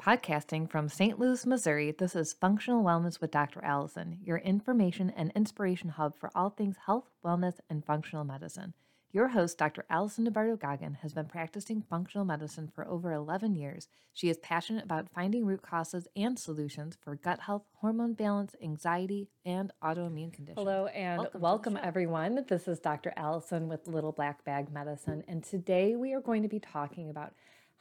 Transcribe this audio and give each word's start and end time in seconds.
Podcasting 0.00 0.70
from 0.70 0.88
St. 0.88 1.18
Louis, 1.18 1.44
Missouri, 1.44 1.90
this 1.90 2.16
is 2.16 2.32
Functional 2.32 2.82
Wellness 2.82 3.20
with 3.20 3.30
Dr. 3.30 3.62
Allison, 3.62 4.16
your 4.24 4.38
information 4.38 5.10
and 5.10 5.30
inspiration 5.36 5.90
hub 5.90 6.16
for 6.16 6.30
all 6.34 6.48
things 6.48 6.76
health, 6.86 7.10
wellness, 7.22 7.56
and 7.68 7.84
functional 7.84 8.24
medicine. 8.24 8.72
Your 9.12 9.28
host, 9.28 9.58
Dr. 9.58 9.84
Allison 9.90 10.26
DeBardo 10.26 10.58
Goggin, 10.58 10.94
has 11.02 11.12
been 11.12 11.26
practicing 11.26 11.82
functional 11.82 12.24
medicine 12.24 12.70
for 12.74 12.88
over 12.88 13.12
11 13.12 13.54
years. 13.56 13.88
She 14.14 14.30
is 14.30 14.38
passionate 14.38 14.84
about 14.84 15.10
finding 15.14 15.44
root 15.44 15.60
causes 15.60 16.08
and 16.16 16.38
solutions 16.38 16.96
for 16.98 17.14
gut 17.14 17.40
health, 17.40 17.64
hormone 17.74 18.14
balance, 18.14 18.54
anxiety, 18.62 19.28
and 19.44 19.70
autoimmune 19.84 20.32
conditions. 20.32 20.56
Hello, 20.56 20.86
and 20.86 21.18
welcome, 21.18 21.40
welcome 21.42 21.78
everyone. 21.82 22.46
This 22.48 22.68
is 22.68 22.80
Dr. 22.80 23.12
Allison 23.18 23.68
with 23.68 23.86
Little 23.86 24.12
Black 24.12 24.44
Bag 24.44 24.72
Medicine, 24.72 25.24
and 25.28 25.44
today 25.44 25.94
we 25.94 26.14
are 26.14 26.22
going 26.22 26.42
to 26.42 26.48
be 26.48 26.58
talking 26.58 27.10
about 27.10 27.34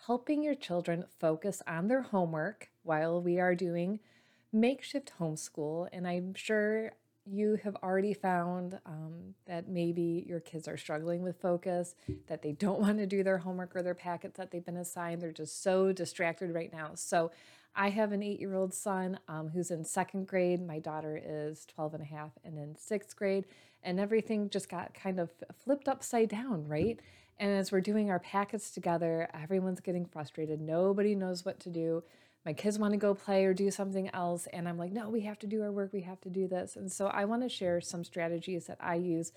helping 0.05 0.43
your 0.43 0.55
children 0.55 1.05
focus 1.19 1.61
on 1.67 1.87
their 1.87 2.01
homework 2.01 2.69
while 2.83 3.21
we 3.21 3.39
are 3.39 3.55
doing 3.55 3.99
makeshift 4.51 5.13
homeschool. 5.19 5.87
And 5.91 6.07
I'm 6.07 6.33
sure 6.33 6.91
you 7.25 7.59
have 7.63 7.75
already 7.83 8.13
found 8.13 8.79
um, 8.85 9.35
that 9.45 9.67
maybe 9.67 10.25
your 10.27 10.39
kids 10.39 10.67
are 10.67 10.77
struggling 10.77 11.21
with 11.21 11.39
focus, 11.39 11.95
that 12.27 12.41
they 12.41 12.53
don't 12.53 12.79
want 12.81 12.97
to 12.97 13.05
do 13.05 13.23
their 13.23 13.37
homework 13.37 13.75
or 13.75 13.83
their 13.83 13.95
packets 13.95 14.37
that 14.37 14.51
they've 14.51 14.65
been 14.65 14.77
assigned. 14.77 15.21
They're 15.21 15.31
just 15.31 15.61
so 15.61 15.91
distracted 15.91 16.53
right 16.53 16.71
now. 16.71 16.91
So, 16.95 17.31
I 17.75 17.89
have 17.89 18.11
an 18.11 18.23
eight 18.23 18.39
year 18.39 18.55
old 18.55 18.73
son 18.73 19.19
um, 19.27 19.49
who's 19.49 19.71
in 19.71 19.85
second 19.85 20.27
grade. 20.27 20.65
My 20.65 20.79
daughter 20.79 21.21
is 21.23 21.65
12 21.67 21.93
and 21.95 22.03
a 22.03 22.05
half 22.05 22.31
and 22.43 22.57
in 22.57 22.75
sixth 22.75 23.15
grade. 23.15 23.45
And 23.83 23.99
everything 23.99 24.49
just 24.49 24.69
got 24.69 24.93
kind 24.93 25.19
of 25.19 25.29
flipped 25.63 25.87
upside 25.87 26.29
down, 26.29 26.67
right? 26.67 26.99
And 27.39 27.51
as 27.51 27.71
we're 27.71 27.81
doing 27.81 28.11
our 28.11 28.19
packets 28.19 28.69
together, 28.69 29.29
everyone's 29.33 29.79
getting 29.79 30.05
frustrated. 30.05 30.59
Nobody 30.59 31.15
knows 31.15 31.45
what 31.45 31.59
to 31.61 31.69
do. 31.69 32.03
My 32.45 32.53
kids 32.53 32.77
want 32.77 32.93
to 32.93 32.97
go 32.97 33.13
play 33.13 33.45
or 33.45 33.53
do 33.53 33.71
something 33.71 34.13
else. 34.13 34.47
And 34.51 34.67
I'm 34.67 34.77
like, 34.77 34.91
no, 34.91 35.09
we 35.09 35.21
have 35.21 35.39
to 35.39 35.47
do 35.47 35.61
our 35.61 35.71
work. 35.71 35.93
We 35.93 36.01
have 36.01 36.19
to 36.21 36.29
do 36.29 36.47
this. 36.47 36.75
And 36.75 36.91
so 36.91 37.07
I 37.07 37.25
want 37.25 37.43
to 37.43 37.49
share 37.49 37.79
some 37.79 38.03
strategies 38.03 38.67
that 38.67 38.77
I 38.81 38.95
use 38.95 39.31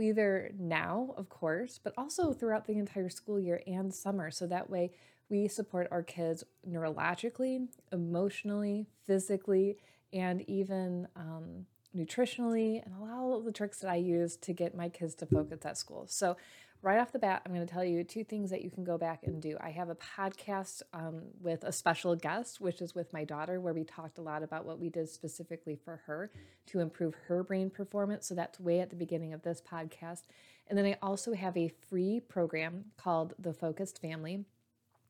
either 0.00 0.52
now, 0.58 1.14
of 1.18 1.28
course, 1.28 1.78
but 1.82 1.92
also 1.98 2.32
throughout 2.32 2.66
the 2.66 2.78
entire 2.78 3.10
school 3.10 3.38
year 3.38 3.62
and 3.66 3.92
summer. 3.94 4.30
So 4.30 4.46
that 4.46 4.70
way 4.70 4.92
we 5.28 5.48
support 5.48 5.88
our 5.90 6.02
kids 6.02 6.44
neurologically, 6.66 7.68
emotionally, 7.90 8.86
physically, 9.06 9.76
and 10.12 10.42
even 10.48 11.08
um, 11.16 11.66
nutritionally, 11.96 12.84
and 12.84 12.94
a 12.94 13.02
lot 13.02 13.36
of 13.36 13.44
the 13.44 13.52
tricks 13.52 13.78
that 13.80 13.90
I 13.90 13.96
use 13.96 14.36
to 14.38 14.52
get 14.52 14.74
my 14.74 14.88
kids 14.88 15.14
to 15.16 15.26
focus 15.26 15.60
at 15.64 15.78
school. 15.78 16.06
So, 16.06 16.36
right 16.82 16.98
off 16.98 17.12
the 17.12 17.18
bat, 17.18 17.42
I'm 17.46 17.54
going 17.54 17.66
to 17.66 17.72
tell 17.72 17.84
you 17.84 18.02
two 18.02 18.24
things 18.24 18.50
that 18.50 18.62
you 18.62 18.70
can 18.70 18.82
go 18.82 18.98
back 18.98 19.22
and 19.24 19.40
do. 19.40 19.56
I 19.60 19.70
have 19.70 19.88
a 19.88 19.94
podcast 19.94 20.82
um, 20.92 21.22
with 21.40 21.62
a 21.62 21.72
special 21.72 22.16
guest, 22.16 22.60
which 22.60 22.82
is 22.82 22.94
with 22.94 23.12
my 23.12 23.24
daughter, 23.24 23.60
where 23.60 23.72
we 23.72 23.84
talked 23.84 24.18
a 24.18 24.22
lot 24.22 24.42
about 24.42 24.64
what 24.64 24.80
we 24.80 24.90
did 24.90 25.08
specifically 25.08 25.78
for 25.84 26.02
her 26.06 26.32
to 26.66 26.80
improve 26.80 27.14
her 27.28 27.44
brain 27.44 27.70
performance. 27.70 28.26
So 28.26 28.34
that's 28.34 28.58
way 28.58 28.80
at 28.80 28.90
the 28.90 28.96
beginning 28.96 29.32
of 29.32 29.42
this 29.42 29.62
podcast. 29.62 30.22
And 30.66 30.76
then 30.76 30.84
I 30.84 30.98
also 31.00 31.34
have 31.34 31.56
a 31.56 31.72
free 31.88 32.20
program 32.20 32.86
called 32.96 33.34
The 33.38 33.52
Focused 33.52 34.00
Family. 34.02 34.44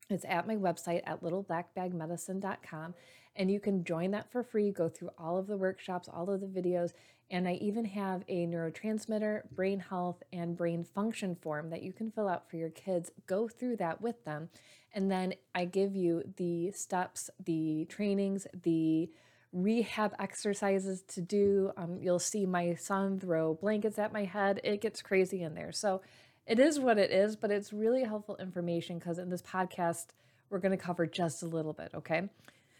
It's 0.09 0.25
at 0.25 0.47
my 0.47 0.55
website 0.55 1.01
at 1.05 1.23
littleblackbagmedicine.com. 1.23 2.93
And 3.35 3.49
you 3.49 3.59
can 3.59 3.83
join 3.83 4.11
that 4.11 4.31
for 4.31 4.43
free, 4.43 4.71
go 4.71 4.89
through 4.89 5.09
all 5.17 5.37
of 5.37 5.47
the 5.47 5.57
workshops, 5.57 6.07
all 6.07 6.29
of 6.29 6.39
the 6.39 6.47
videos, 6.47 6.93
and 7.33 7.47
I 7.47 7.53
even 7.53 7.83
have 7.85 8.23
a 8.27 8.45
neurotransmitter, 8.45 9.41
brain 9.51 9.79
health, 9.79 10.21
and 10.31 10.55
brain 10.55 10.83
function 10.83 11.35
form 11.35 11.71
that 11.71 11.81
you 11.81 11.91
can 11.91 12.11
fill 12.11 12.29
out 12.29 12.47
for 12.47 12.57
your 12.57 12.69
kids. 12.69 13.09
Go 13.25 13.47
through 13.47 13.77
that 13.77 14.01
with 14.01 14.23
them. 14.23 14.49
And 14.93 15.09
then 15.09 15.33
I 15.55 15.65
give 15.65 15.95
you 15.95 16.21
the 16.37 16.69
steps, 16.73 17.31
the 17.43 17.85
trainings, 17.85 18.45
the 18.61 19.09
rehab 19.51 20.13
exercises 20.19 21.01
to 21.07 21.21
do. 21.21 21.71
Um, 21.75 21.97
you'll 21.99 22.19
see 22.19 22.45
my 22.45 22.75
son 22.75 23.19
throw 23.19 23.55
blankets 23.55 23.97
at 23.97 24.13
my 24.13 24.25
head. 24.25 24.61
It 24.63 24.79
gets 24.79 25.01
crazy 25.01 25.41
in 25.41 25.55
there. 25.55 25.71
So 25.71 26.03
it 26.45 26.59
is 26.59 26.79
what 26.79 26.99
it 26.99 27.09
is, 27.09 27.35
but 27.35 27.49
it's 27.49 27.73
really 27.73 28.03
helpful 28.03 28.37
information 28.37 28.99
because 28.99 29.17
in 29.17 29.31
this 29.31 29.41
podcast, 29.41 30.09
we're 30.51 30.59
going 30.59 30.77
to 30.77 30.83
cover 30.83 31.07
just 31.07 31.41
a 31.41 31.47
little 31.47 31.73
bit, 31.73 31.89
okay? 31.95 32.29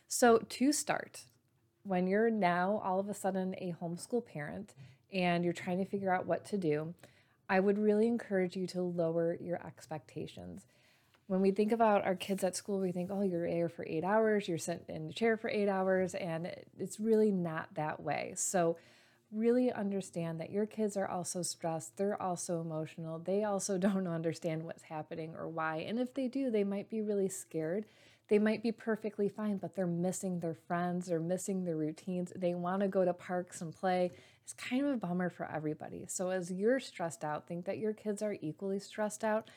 So, 0.08 0.38
to 0.38 0.72
start, 0.72 1.26
when 1.84 2.08
you're 2.08 2.30
now 2.30 2.82
all 2.84 3.00
of 3.00 3.10
a 3.10 3.14
sudden 3.14 3.56
a 3.58 3.76
homeschool 3.82 4.26
parent 4.26 4.74
and 5.12 5.44
you're 5.44 5.54
trying 5.54 5.78
to 5.78 5.86
figure 5.86 6.14
out 6.14 6.26
what 6.26 6.46
to 6.46 6.58
do, 6.58 6.94
I 7.50 7.60
would 7.60 7.78
really 7.78 8.08
encourage 8.08 8.56
you 8.56 8.66
to 8.68 8.82
lower 8.82 9.38
your 9.40 9.66
expectations. 9.66 10.66
When 11.28 11.42
we 11.42 11.52
think 11.52 11.72
about 11.72 12.06
our 12.06 12.16
kids 12.16 12.44
at 12.44 12.56
school, 12.56 12.80
we 12.80 12.92
think, 12.92 13.10
oh, 13.12 13.22
you're 13.22 13.48
there 13.50 13.70
for 13.70 13.86
eight 13.88 14.04
hours, 14.04 14.48
you're 14.48 14.58
sent 14.58 14.84
in 14.90 15.08
the 15.08 15.14
chair 15.14 15.38
for 15.38 15.50
eight 15.50 15.70
hours, 15.70 16.16
and 16.16 16.52
it's 16.78 17.00
really 17.00 17.32
not 17.32 17.74
that 17.76 18.02
way. 18.02 18.34
So, 18.36 18.78
really 19.32 19.72
understand 19.72 20.40
that 20.40 20.52
your 20.52 20.68
kids 20.68 20.96
are 20.96 21.08
also 21.08 21.42
stressed, 21.42 21.98
they're 21.98 22.22
also 22.22 22.62
emotional, 22.62 23.18
they 23.20 23.44
also 23.44 23.78
don't 23.80 24.08
understand 24.08 24.64
what's 24.64 24.84
happening 24.84 25.34
or 25.36 25.48
why. 25.48 25.78
And 25.78 26.00
if 26.00 26.14
they 26.14 26.28
do, 26.28 26.52
they 26.52 26.64
might 26.64 26.90
be 26.90 27.02
really 27.02 27.30
scared 27.30 27.86
they 28.30 28.40
might 28.40 28.64
be 28.64 28.72
perfectly 28.72 29.30
fine, 29.30 29.58
but 29.58 29.76
they're 29.76 29.86
missing 29.86 30.40
their 30.40 30.56
friends, 30.56 31.08
they're 31.08 31.20
missing 31.20 31.66
their 31.66 31.76
routines. 31.76 32.32
They 32.36 32.54
want 32.54 32.82
to 32.82 32.88
go 32.88 33.04
to 33.04 33.14
parks 33.14 33.62
and 33.62 33.74
play. 33.74 34.12
It's 34.44 34.54
kind 34.54 34.86
of 34.86 34.94
a 34.94 34.98
bummer 34.98 35.30
for 35.30 35.50
everybody. 35.50 36.06
So, 36.08 36.30
as 36.30 36.52
you're 36.52 36.80
stressed 36.80 37.24
out, 37.24 37.48
think 37.48 37.66
that 37.66 37.78
your 37.78 37.94
kids 37.94 38.22
are 38.22 38.38
equally 38.42 38.80
stressed 38.80 39.24
out 39.24 39.50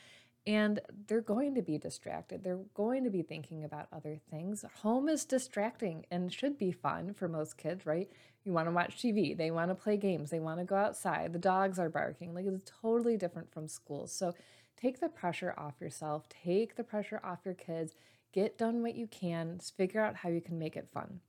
and 0.46 0.80
they're 1.08 1.20
going 1.20 1.54
to 1.56 1.62
be 1.62 1.76
distracted. 1.76 2.44
They're 2.44 2.60
going 2.74 3.02
to 3.04 3.10
be 3.10 3.22
thinking 3.22 3.64
about 3.64 3.88
other 3.92 4.20
things. 4.30 4.64
Home 4.82 5.08
is 5.08 5.24
distracting 5.24 6.06
and 6.10 6.32
should 6.32 6.56
be 6.56 6.70
fun 6.70 7.14
for 7.14 7.26
most 7.26 7.58
kids, 7.58 7.84
right? 7.84 8.08
You 8.44 8.52
want 8.52 8.68
to 8.68 8.72
watch 8.72 8.96
TV, 8.96 9.36
they 9.36 9.50
want 9.50 9.72
to 9.72 9.74
play 9.74 9.96
games, 9.96 10.30
they 10.30 10.38
want 10.38 10.60
to 10.60 10.64
go 10.64 10.76
outside, 10.76 11.32
the 11.32 11.38
dogs 11.38 11.80
are 11.80 11.88
barking. 11.88 12.32
Like 12.32 12.46
it's 12.46 12.70
totally 12.80 13.16
different 13.16 13.52
from 13.52 13.66
school. 13.68 14.06
So, 14.06 14.34
take 14.80 15.00
the 15.00 15.08
pressure 15.08 15.54
off 15.56 15.80
yourself, 15.80 16.28
take 16.28 16.76
the 16.76 16.84
pressure 16.84 17.20
off 17.24 17.40
your 17.44 17.54
kids 17.54 17.94
get 18.32 18.58
done 18.58 18.82
what 18.82 18.94
you 18.94 19.06
can, 19.06 19.58
figure 19.76 20.00
out 20.00 20.16
how 20.16 20.28
you 20.28 20.40
can 20.40 20.58
make 20.58 20.76
it 20.76 20.88
fun. 20.92 21.20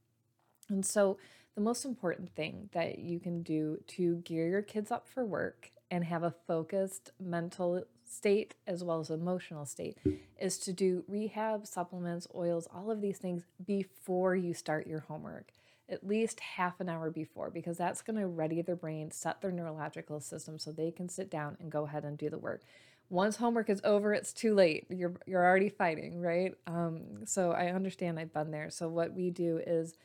And 0.69 0.85
so, 0.85 1.17
the 1.55 1.61
most 1.61 1.85
important 1.85 2.35
thing 2.35 2.69
that 2.73 2.99
you 2.99 3.19
can 3.19 3.41
do 3.41 3.79
to 3.87 4.17
gear 4.17 4.47
your 4.47 4.61
kids 4.61 4.91
up 4.91 5.07
for 5.07 5.25
work 5.25 5.71
and 5.89 6.03
have 6.03 6.21
a 6.21 6.35
focused 6.45 7.11
mental 7.19 7.83
state 8.05 8.55
as 8.67 8.83
well 8.83 8.99
as 8.99 9.09
emotional 9.09 9.65
state 9.65 9.97
is 10.39 10.57
to 10.59 10.73
do 10.73 11.03
rehab, 11.07 11.65
supplements, 11.65 12.27
oils, 12.35 12.67
all 12.73 12.91
of 12.91 13.01
these 13.01 13.17
things 13.17 13.43
before 13.65 14.35
you 14.35 14.53
start 14.53 14.87
your 14.87 15.01
homework. 15.01 15.51
At 15.89 16.05
least 16.05 16.41
half 16.41 16.81
an 16.81 16.89
hour 16.89 17.09
before, 17.09 17.49
because 17.49 17.77
that's 17.77 18.01
going 18.01 18.19
to 18.19 18.27
ready 18.27 18.61
their 18.61 18.75
brain, 18.75 19.09
set 19.09 19.41
their 19.41 19.51
neurological 19.51 20.19
system 20.19 20.59
so 20.59 20.71
they 20.71 20.91
can 20.91 21.07
sit 21.07 21.31
down 21.31 21.55
and 21.59 21.71
go 21.71 21.85
ahead 21.85 22.03
and 22.03 22.17
do 22.17 22.29
the 22.29 22.37
work 22.37 22.61
once 23.09 23.37
homework 23.37 23.69
is 23.69 23.81
over 23.83 24.13
it's 24.13 24.33
too 24.33 24.53
late. 24.53 24.85
You're 24.89 25.13
you're 25.25 25.45
already 25.45 25.69
fighting 25.69 26.21
right? 26.21 26.53
Um, 26.65 27.25
so 27.25 27.51
i 27.51 27.67
understand 27.67 28.19
i've 28.19 28.33
been 28.33 28.51
there. 28.51 28.69
So 28.69 28.87
what 28.87 29.13
we 29.13 29.29
do 29.29 29.59
is 29.65 29.95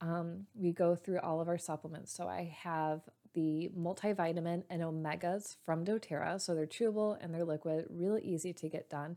um, 0.00 0.46
we 0.54 0.72
go 0.72 0.94
through 0.94 1.20
all 1.20 1.40
of 1.40 1.48
our 1.48 1.58
supplements. 1.58 2.12
So 2.12 2.28
i 2.28 2.54
have 2.62 3.02
the 3.34 3.70
multivitamin 3.76 4.62
and 4.70 4.82
omegas 4.82 5.56
from 5.64 5.84
doterra. 5.84 6.40
So 6.40 6.54
they're 6.54 6.66
chewable 6.66 7.18
and 7.20 7.34
they're 7.34 7.44
liquid 7.44 7.86
really 7.90 8.22
easy 8.22 8.52
to 8.52 8.68
get 8.68 8.88
done. 8.88 9.16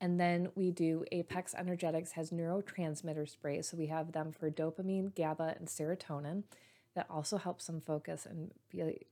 And 0.00 0.20
then 0.20 0.50
we 0.54 0.70
do 0.70 1.04
apex 1.10 1.54
energetics 1.54 2.12
has 2.12 2.30
neurotransmitter 2.30 3.28
sprays. 3.28 3.68
So 3.68 3.76
we 3.76 3.86
have 3.86 4.12
them 4.12 4.32
for 4.32 4.50
dopamine 4.50 5.14
gaba 5.14 5.54
and 5.58 5.68
serotonin. 5.68 6.44
That 6.94 7.06
also 7.10 7.38
helps 7.38 7.66
them 7.66 7.80
focus 7.80 8.26
and 8.26 8.52
be 8.70 9.06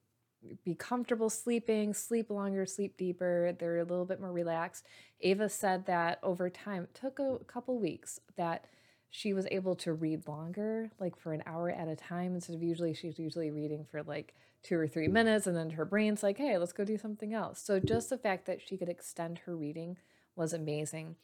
be 0.64 0.74
comfortable 0.74 1.30
sleeping, 1.30 1.94
sleep 1.94 2.30
longer, 2.30 2.66
sleep 2.66 2.96
deeper. 2.96 3.54
They're 3.58 3.78
a 3.78 3.84
little 3.84 4.04
bit 4.04 4.20
more 4.20 4.32
relaxed. 4.32 4.84
Ava 5.20 5.48
said 5.48 5.86
that 5.86 6.18
over 6.22 6.50
time, 6.50 6.84
it 6.84 6.94
took 6.94 7.18
a 7.18 7.38
couple 7.46 7.78
weeks 7.78 8.20
that 8.36 8.66
she 9.10 9.32
was 9.32 9.46
able 9.50 9.76
to 9.76 9.92
read 9.92 10.26
longer, 10.26 10.90
like 10.98 11.16
for 11.16 11.32
an 11.32 11.42
hour 11.46 11.70
at 11.70 11.86
a 11.86 11.94
time, 11.94 12.34
instead 12.34 12.56
of 12.56 12.62
usually 12.62 12.94
she's 12.94 13.18
usually 13.18 13.50
reading 13.50 13.86
for 13.88 14.02
like 14.02 14.34
two 14.64 14.76
or 14.76 14.88
three 14.88 15.08
minutes, 15.08 15.46
and 15.46 15.56
then 15.56 15.70
her 15.70 15.84
brain's 15.84 16.22
like, 16.22 16.38
hey, 16.38 16.58
let's 16.58 16.72
go 16.72 16.84
do 16.84 16.98
something 16.98 17.32
else. 17.32 17.60
So 17.60 17.78
just 17.78 18.10
the 18.10 18.18
fact 18.18 18.46
that 18.46 18.60
she 18.60 18.76
could 18.76 18.88
extend 18.88 19.40
her 19.40 19.54
reading 19.54 19.98
was 20.34 20.52
amazing. 20.52 21.14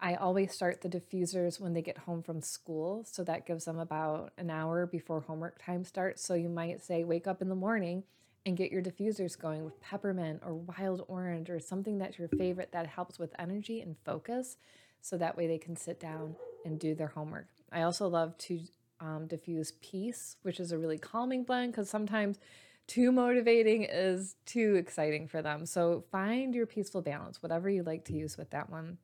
I 0.00 0.14
always 0.14 0.52
start 0.52 0.80
the 0.80 0.88
diffusers 0.88 1.60
when 1.60 1.72
they 1.72 1.82
get 1.82 1.98
home 1.98 2.22
from 2.22 2.40
school. 2.40 3.04
So 3.06 3.22
that 3.24 3.46
gives 3.46 3.64
them 3.64 3.78
about 3.78 4.32
an 4.38 4.50
hour 4.50 4.86
before 4.86 5.20
homework 5.20 5.62
time 5.62 5.84
starts. 5.84 6.24
So 6.24 6.34
you 6.34 6.48
might 6.48 6.82
say, 6.82 7.04
wake 7.04 7.26
up 7.26 7.42
in 7.42 7.48
the 7.48 7.54
morning 7.54 8.04
and 8.46 8.56
get 8.56 8.70
your 8.70 8.82
diffusers 8.82 9.38
going 9.38 9.64
with 9.64 9.80
peppermint 9.80 10.42
or 10.44 10.54
wild 10.54 11.04
orange 11.08 11.48
or 11.48 11.58
something 11.58 11.98
that's 11.98 12.18
your 12.18 12.28
favorite 12.28 12.72
that 12.72 12.86
helps 12.86 13.18
with 13.18 13.34
energy 13.38 13.80
and 13.80 13.96
focus 14.04 14.56
so 15.00 15.16
that 15.16 15.36
way 15.36 15.46
they 15.46 15.58
can 15.58 15.76
sit 15.76 15.98
down 15.98 16.36
and 16.64 16.78
do 16.78 16.94
their 16.94 17.08
homework. 17.08 17.46
I 17.72 17.82
also 17.82 18.08
love 18.08 18.36
to 18.38 18.60
um, 19.00 19.26
diffuse 19.26 19.72
peace, 19.80 20.36
which 20.42 20.60
is 20.60 20.72
a 20.72 20.78
really 20.78 20.98
calming 20.98 21.44
blend 21.44 21.72
because 21.72 21.90
sometimes 21.90 22.38
too 22.86 23.12
motivating 23.12 23.84
is 23.84 24.36
too 24.44 24.76
exciting 24.76 25.26
for 25.26 25.42
them. 25.42 25.66
So 25.66 26.04
find 26.10 26.54
your 26.54 26.66
peaceful 26.66 27.02
balance, 27.02 27.42
whatever 27.42 27.68
you 27.68 27.82
like 27.82 28.04
to 28.06 28.12
use 28.12 28.36
with 28.36 28.50
that 28.50 28.70
one. 28.70 28.98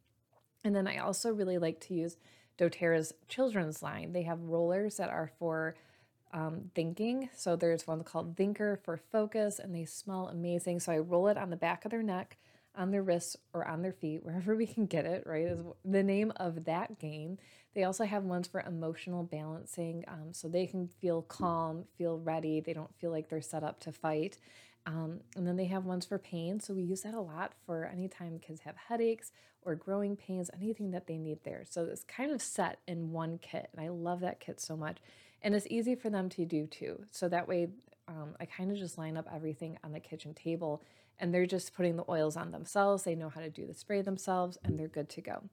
And 0.65 0.77
then 0.77 0.87
I 0.87 0.99
also 0.99 1.33
really 1.33 1.59
like 1.59 1.81
to 1.81 1.95
use 1.95 2.17
doTERRA's 2.59 3.15
children's 3.29 3.83
line. 3.83 4.13
They 4.13 4.23
have 4.25 4.41
rollers 4.41 4.99
that 4.99 5.09
are 5.09 5.31
for 5.39 5.75
um, 6.33 6.71
thinking. 6.75 7.29
So 7.35 7.57
there's 7.57 7.87
one 7.87 8.05
called 8.05 8.37
Thinker 8.37 8.81
for 8.85 8.97
focus, 8.97 9.59
and 9.59 9.75
they 9.75 9.85
smell 9.85 10.29
amazing. 10.29 10.81
So 10.81 10.93
I 10.93 10.99
roll 10.99 11.29
it 11.29 11.37
on 11.37 11.51
the 11.51 11.57
back 11.57 11.85
of 11.85 11.91
their 11.91 12.03
neck, 12.03 12.37
on 12.77 12.91
their 12.91 13.03
wrists, 13.03 13.37
or 13.53 13.67
on 13.67 13.83
their 13.83 13.93
feet, 13.93 14.21
wherever 14.25 14.55
we 14.57 14.67
can 14.67 14.87
get 14.87 15.07
it, 15.07 15.25
right? 15.27 15.47
Is 15.47 15.61
the 15.85 16.03
name 16.03 16.33
of 16.37 16.65
that 16.65 16.99
game. 16.99 17.39
They 17.75 17.85
also 17.85 18.05
have 18.05 18.25
ones 18.25 18.49
for 18.49 18.61
emotional 18.61 19.23
balancing, 19.23 20.05
um, 20.09 20.33
so 20.33 20.49
they 20.49 20.67
can 20.67 20.89
feel 20.89 21.23
calm, 21.23 21.85
feel 21.97 22.19
ready. 22.19 22.61
They 22.61 22.73
don't 22.73 22.95
feel 22.99 23.13
like 23.13 23.29
they're 23.29 23.41
set 23.41 23.63
up 23.63 23.79
to 23.81 23.93
fight. 23.93 24.39
Um, 24.87 25.21
and 25.37 25.47
then 25.47 25.57
they 25.57 25.67
have 25.67 25.85
ones 25.85 26.07
for 26.07 26.19
pain. 26.19 26.59
So 26.59 26.75
we 26.75 26.83
use 26.83 27.03
that 27.03 27.15
a 27.15 27.21
lot 27.21 27.53
for 27.67 27.85
anytime 27.85 28.39
kids 28.39 28.63
have 28.63 28.77
headaches 28.89 29.31
or 29.63 29.75
growing 29.75 30.17
pains, 30.17 30.51
anything 30.55 30.91
that 30.93 31.07
they 31.07 31.19
need 31.19 31.45
there. 31.45 31.65
So 31.69 31.85
it's 31.85 32.05
kind 32.05 32.33
of 32.33 32.41
set 32.41 32.79
in 32.89 33.13
one 33.13 33.39
kit. 33.39 33.69
And 33.73 33.85
I 33.85 33.89
love 33.89 34.21
that 34.21 34.41
kit 34.41 34.61
so 34.61 34.77
much. 34.77 34.99
And 35.43 35.55
it's 35.55 35.67
easy 35.71 35.95
for 35.95 36.11
them 36.11 36.29
to 36.31 36.45
do 36.45 36.67
too. 36.67 37.05
So 37.11 37.29
that 37.29 37.49
way, 37.49 37.69
um, 38.09 38.35
I 38.41 38.45
kind 38.45 38.71
of 38.71 38.79
just 38.79 38.99
line 38.99 39.17
up 39.17 39.29
everything 39.33 39.79
on 39.85 39.93
the 39.93 40.01
kitchen 40.01 40.35
table 40.35 40.83
and 41.19 41.33
they're 41.33 41.47
just 41.47 41.75
putting 41.75 41.97
the 41.97 42.05
oils 42.09 42.37
on 42.37 42.51
themselves. 42.51 43.03
They 43.03 43.15
know 43.15 43.29
how 43.29 43.41
to 43.41 43.51
do 43.51 43.67
the 43.67 43.75
spray 43.75 44.03
themselves 44.03 44.59
and 44.65 44.79
they're 44.79 44.89
good 44.89 45.09
to 45.11 45.21
go. 45.21 45.45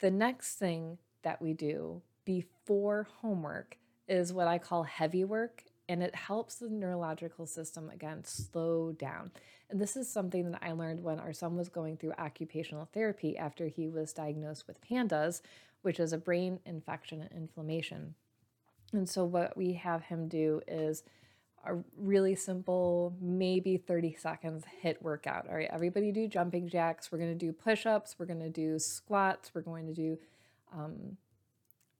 The 0.00 0.10
next 0.10 0.56
thing 0.56 0.98
that 1.22 1.40
we 1.40 1.52
do 1.52 2.02
before 2.24 3.08
homework 3.20 3.76
is 4.08 4.32
what 4.32 4.48
I 4.48 4.58
call 4.58 4.82
heavy 4.82 5.24
work 5.24 5.64
and 5.88 6.02
it 6.02 6.14
helps 6.14 6.56
the 6.56 6.68
neurological 6.68 7.46
system 7.46 7.90
again 7.90 8.22
slow 8.24 8.92
down. 8.92 9.32
And 9.68 9.80
this 9.80 9.96
is 9.96 10.08
something 10.08 10.50
that 10.50 10.62
I 10.62 10.72
learned 10.72 11.02
when 11.02 11.18
our 11.18 11.32
son 11.32 11.56
was 11.56 11.68
going 11.68 11.96
through 11.96 12.12
occupational 12.12 12.88
therapy 12.92 13.36
after 13.36 13.66
he 13.66 13.88
was 13.88 14.12
diagnosed 14.12 14.68
with 14.68 14.80
PANDAS, 14.80 15.42
which 15.82 15.98
is 15.98 16.12
a 16.12 16.18
brain 16.18 16.60
infection 16.64 17.20
and 17.22 17.32
inflammation. 17.32 18.14
And 18.92 19.08
so, 19.08 19.24
what 19.24 19.56
we 19.56 19.74
have 19.74 20.02
him 20.04 20.28
do 20.28 20.60
is 20.66 21.04
a 21.64 21.76
really 21.96 22.34
simple, 22.34 23.14
maybe 23.20 23.76
30 23.76 24.16
seconds 24.18 24.64
HIIT 24.82 25.02
workout. 25.02 25.46
All 25.48 25.54
right, 25.54 25.68
everybody 25.70 26.10
do 26.10 26.26
jumping 26.26 26.68
jacks. 26.68 27.12
We're 27.12 27.18
going 27.18 27.38
to 27.38 27.46
do 27.46 27.52
push 27.52 27.86
ups. 27.86 28.16
We're 28.18 28.26
going 28.26 28.40
to 28.40 28.50
do 28.50 28.78
squats. 28.78 29.50
We're 29.54 29.60
going 29.60 29.86
to 29.86 29.92
do 29.92 30.18
um, 30.74 31.16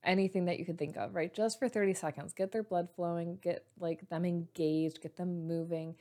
anything 0.03 0.45
that 0.45 0.57
you 0.59 0.65
could 0.65 0.79
think 0.79 0.97
of, 0.97 1.13
right? 1.13 1.33
Just 1.33 1.59
for 1.59 1.69
30 1.69 1.93
seconds. 1.93 2.33
Get 2.33 2.51
their 2.51 2.63
blood 2.63 2.89
flowing, 2.95 3.37
get 3.41 3.65
like 3.79 4.09
them 4.09 4.25
engaged, 4.25 5.01
get 5.01 5.15
them 5.15 5.47
moving. 5.47 5.95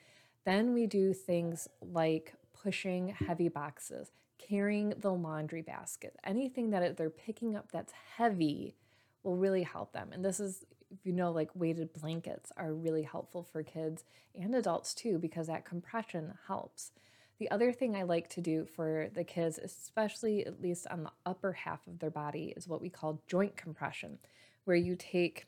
Then 0.45 0.73
we 0.73 0.87
do 0.87 1.13
things 1.13 1.69
like 1.83 2.35
pushing 2.63 3.09
heavy 3.09 3.49
boxes, 3.49 4.11
carrying 4.39 4.95
the 4.99 5.13
laundry 5.13 5.63
basket, 5.63 6.17
anything 6.25 6.71
that 6.71 6.97
they're 6.97 7.11
picking 7.11 7.57
up 7.57 7.71
that's 7.71 7.93
heavy 8.17 8.75
will 9.23 9.37
really 9.37 9.63
help 9.63 9.93
them. 9.93 10.11
And 10.13 10.25
this 10.25 10.41
is, 10.41 10.65
you 11.05 11.13
know, 11.13 11.31
like 11.31 11.51
weighted 11.55 11.93
blankets 11.93 12.51
are 12.57 12.73
really 12.73 13.03
helpful 13.03 13.43
for 13.43 13.63
kids 13.63 14.05
and 14.35 14.55
adults 14.55 14.95
too, 14.95 15.19
because 15.19 15.47
that 15.47 15.65
compression 15.65 16.35
helps. 16.47 16.93
The 17.39 17.51
other 17.51 17.73
thing 17.73 17.97
I 17.97 18.03
like 18.03 18.29
to 18.31 18.41
do 18.41 18.67
for 18.67 19.09
the 19.15 19.25
kids, 19.25 19.59
especially 19.59 20.45
at 20.45 20.61
least 20.61 20.87
on 20.91 21.05
the 21.05 21.13
upper 21.25 21.53
half 21.53 21.87
of 21.87 21.99
their 21.99 22.11
body, 22.11 22.53
is 22.57 22.69
what 22.69 22.83
we 22.83 22.91
call 22.91 23.23
joint 23.29 23.57
compression, 23.57 24.19
where 24.65 24.77
you 24.77 24.95
take, 24.95 25.47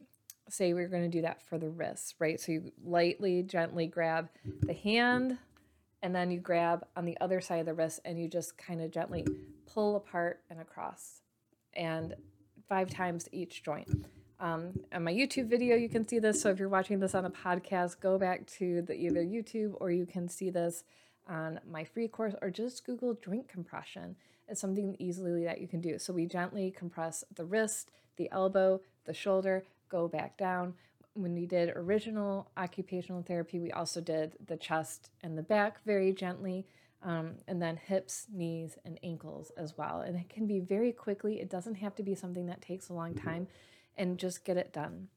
say, 0.48 0.72
we're 0.72 0.88
going 0.88 1.02
to 1.02 1.08
do 1.08 1.22
that 1.22 1.42
for 1.42 1.58
the 1.58 1.68
wrists, 1.68 2.14
right? 2.18 2.40
So 2.40 2.52
you 2.52 2.72
lightly, 2.82 3.42
gently 3.42 3.86
grab 3.86 4.30
the 4.62 4.72
hand, 4.72 5.36
and 6.02 6.14
then 6.14 6.30
you 6.30 6.40
grab 6.40 6.86
on 6.96 7.04
the 7.04 7.18
other 7.20 7.42
side 7.42 7.60
of 7.60 7.66
the 7.66 7.74
wrist, 7.74 8.00
and 8.06 8.18
you 8.18 8.26
just 8.26 8.56
kind 8.56 8.80
of 8.80 8.90
gently 8.90 9.26
pull 9.66 9.96
apart 9.96 10.40
and 10.48 10.60
across, 10.60 11.20
and 11.74 12.14
five 12.72 12.88
times 12.88 13.28
each 13.32 13.62
joint. 13.62 14.06
Um, 14.40 14.80
on 14.94 15.04
my 15.04 15.12
YouTube 15.12 15.50
video, 15.50 15.76
you 15.76 15.90
can 15.90 16.08
see 16.08 16.18
this. 16.18 16.40
So 16.40 16.48
if 16.48 16.58
you're 16.58 16.70
watching 16.70 17.00
this 17.00 17.14
on 17.14 17.26
a 17.26 17.30
podcast, 17.30 18.00
go 18.00 18.16
back 18.16 18.46
to 18.58 18.80
the 18.80 18.94
either 18.94 19.22
YouTube 19.22 19.74
or 19.78 19.90
you 19.90 20.06
can 20.06 20.26
see 20.26 20.48
this 20.48 20.82
on 21.28 21.60
my 21.70 21.84
free 21.84 22.08
course 22.08 22.32
or 22.40 22.48
just 22.48 22.86
Google 22.86 23.12
joint 23.22 23.46
compression. 23.46 24.16
It's 24.48 24.58
something 24.58 24.96
easily 24.98 25.44
that 25.44 25.60
you 25.60 25.68
can 25.68 25.82
do. 25.82 25.98
So 25.98 26.14
we 26.14 26.24
gently 26.24 26.70
compress 26.70 27.24
the 27.36 27.44
wrist, 27.44 27.90
the 28.16 28.30
elbow, 28.32 28.80
the 29.04 29.12
shoulder, 29.12 29.66
go 29.90 30.08
back 30.08 30.38
down. 30.38 30.72
When 31.12 31.34
we 31.34 31.44
did 31.44 31.76
original 31.76 32.50
occupational 32.56 33.20
therapy, 33.20 33.60
we 33.60 33.70
also 33.70 34.00
did 34.00 34.32
the 34.46 34.56
chest 34.56 35.10
and 35.22 35.36
the 35.36 35.42
back 35.42 35.84
very 35.84 36.10
gently, 36.14 36.64
um, 37.02 37.36
and 37.48 37.60
then 37.60 37.76
hips, 37.76 38.26
knees, 38.32 38.78
and 38.84 38.98
ankles 39.02 39.50
as 39.56 39.76
well. 39.76 40.00
And 40.00 40.16
it 40.16 40.28
can 40.28 40.46
be 40.46 40.60
very 40.60 40.92
quickly, 40.92 41.40
it 41.40 41.50
doesn't 41.50 41.76
have 41.76 41.94
to 41.96 42.02
be 42.02 42.14
something 42.14 42.46
that 42.46 42.62
takes 42.62 42.88
a 42.88 42.94
long 42.94 43.14
time, 43.14 43.48
and 43.96 44.18
just 44.18 44.44
get 44.44 44.56
it 44.56 44.72
done. 44.72 45.08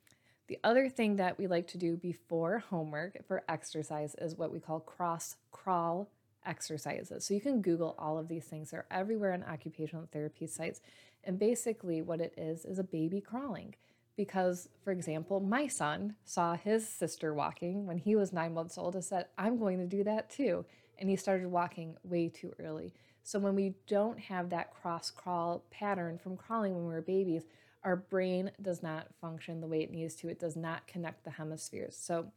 The 0.48 0.60
other 0.64 0.90
thing 0.90 1.16
that 1.16 1.38
we 1.38 1.48
like 1.48 1.68
to 1.70 1.78
do 1.78 1.98
before 1.98 2.60
homework 2.70 3.26
for 3.28 3.44
exercise 3.50 4.16
is 4.20 4.36
what 4.36 4.52
we 4.52 4.60
call 4.60 4.80
cross 4.80 5.38
crawl 5.52 6.10
exercises. 6.46 7.26
So 7.26 7.34
you 7.34 7.42
can 7.42 7.62
Google 7.62 7.96
all 7.98 8.20
of 8.20 8.28
these 8.28 8.46
things. 8.46 8.70
They're 8.70 8.86
everywhere 8.92 9.34
on 9.34 9.44
occupational 9.44 10.08
therapy 10.12 10.46
sites. 10.46 10.82
And 11.24 11.40
basically, 11.40 12.04
what 12.04 12.22
it 12.22 12.34
is 12.38 12.66
is 12.66 12.78
a 12.78 12.84
baby 12.84 13.22
crawling. 13.22 13.76
Because, 14.16 14.70
for 14.84 14.92
example, 14.92 15.40
my 15.40 15.68
son 15.68 16.16
saw 16.24 16.56
his 16.56 16.88
sister 16.88 17.34
walking 17.34 17.86
when 17.86 17.98
he 17.98 18.16
was 18.16 18.32
nine 18.32 18.54
months 18.54 18.78
old 18.78 18.94
and 18.94 19.04
said, 19.04 19.26
I'm 19.38 19.58
going 19.58 19.80
to 19.80 19.88
do 19.88 20.04
that 20.04 20.30
too. 20.30 20.66
And 21.00 21.10
he 21.10 21.16
started 21.16 21.48
walking 21.48 21.96
way 22.04 22.30
too 22.30 22.54
early. 22.60 22.94
So, 23.24 23.40
when 23.40 23.56
we 23.56 23.74
don't 23.88 24.20
have 24.20 24.50
that 24.52 24.74
cross 24.74 25.10
crawl 25.10 25.64
pattern 25.72 26.20
from 26.20 26.38
crawling 26.38 26.76
when 26.76 26.88
we 26.88 26.94
were 26.94 27.02
babies, 27.02 27.44
our 27.86 27.96
brain 27.96 28.52
does 28.62 28.82
not 28.82 29.08
function 29.22 29.62
the 29.62 29.68
way 29.68 29.84
it 29.84 29.92
needs 29.92 30.16
to. 30.16 30.28
It 30.28 30.40
does 30.40 30.56
not 30.56 30.88
connect 30.88 31.24
the 31.24 31.30
hemispheres. 31.30 31.96
So 31.96 32.32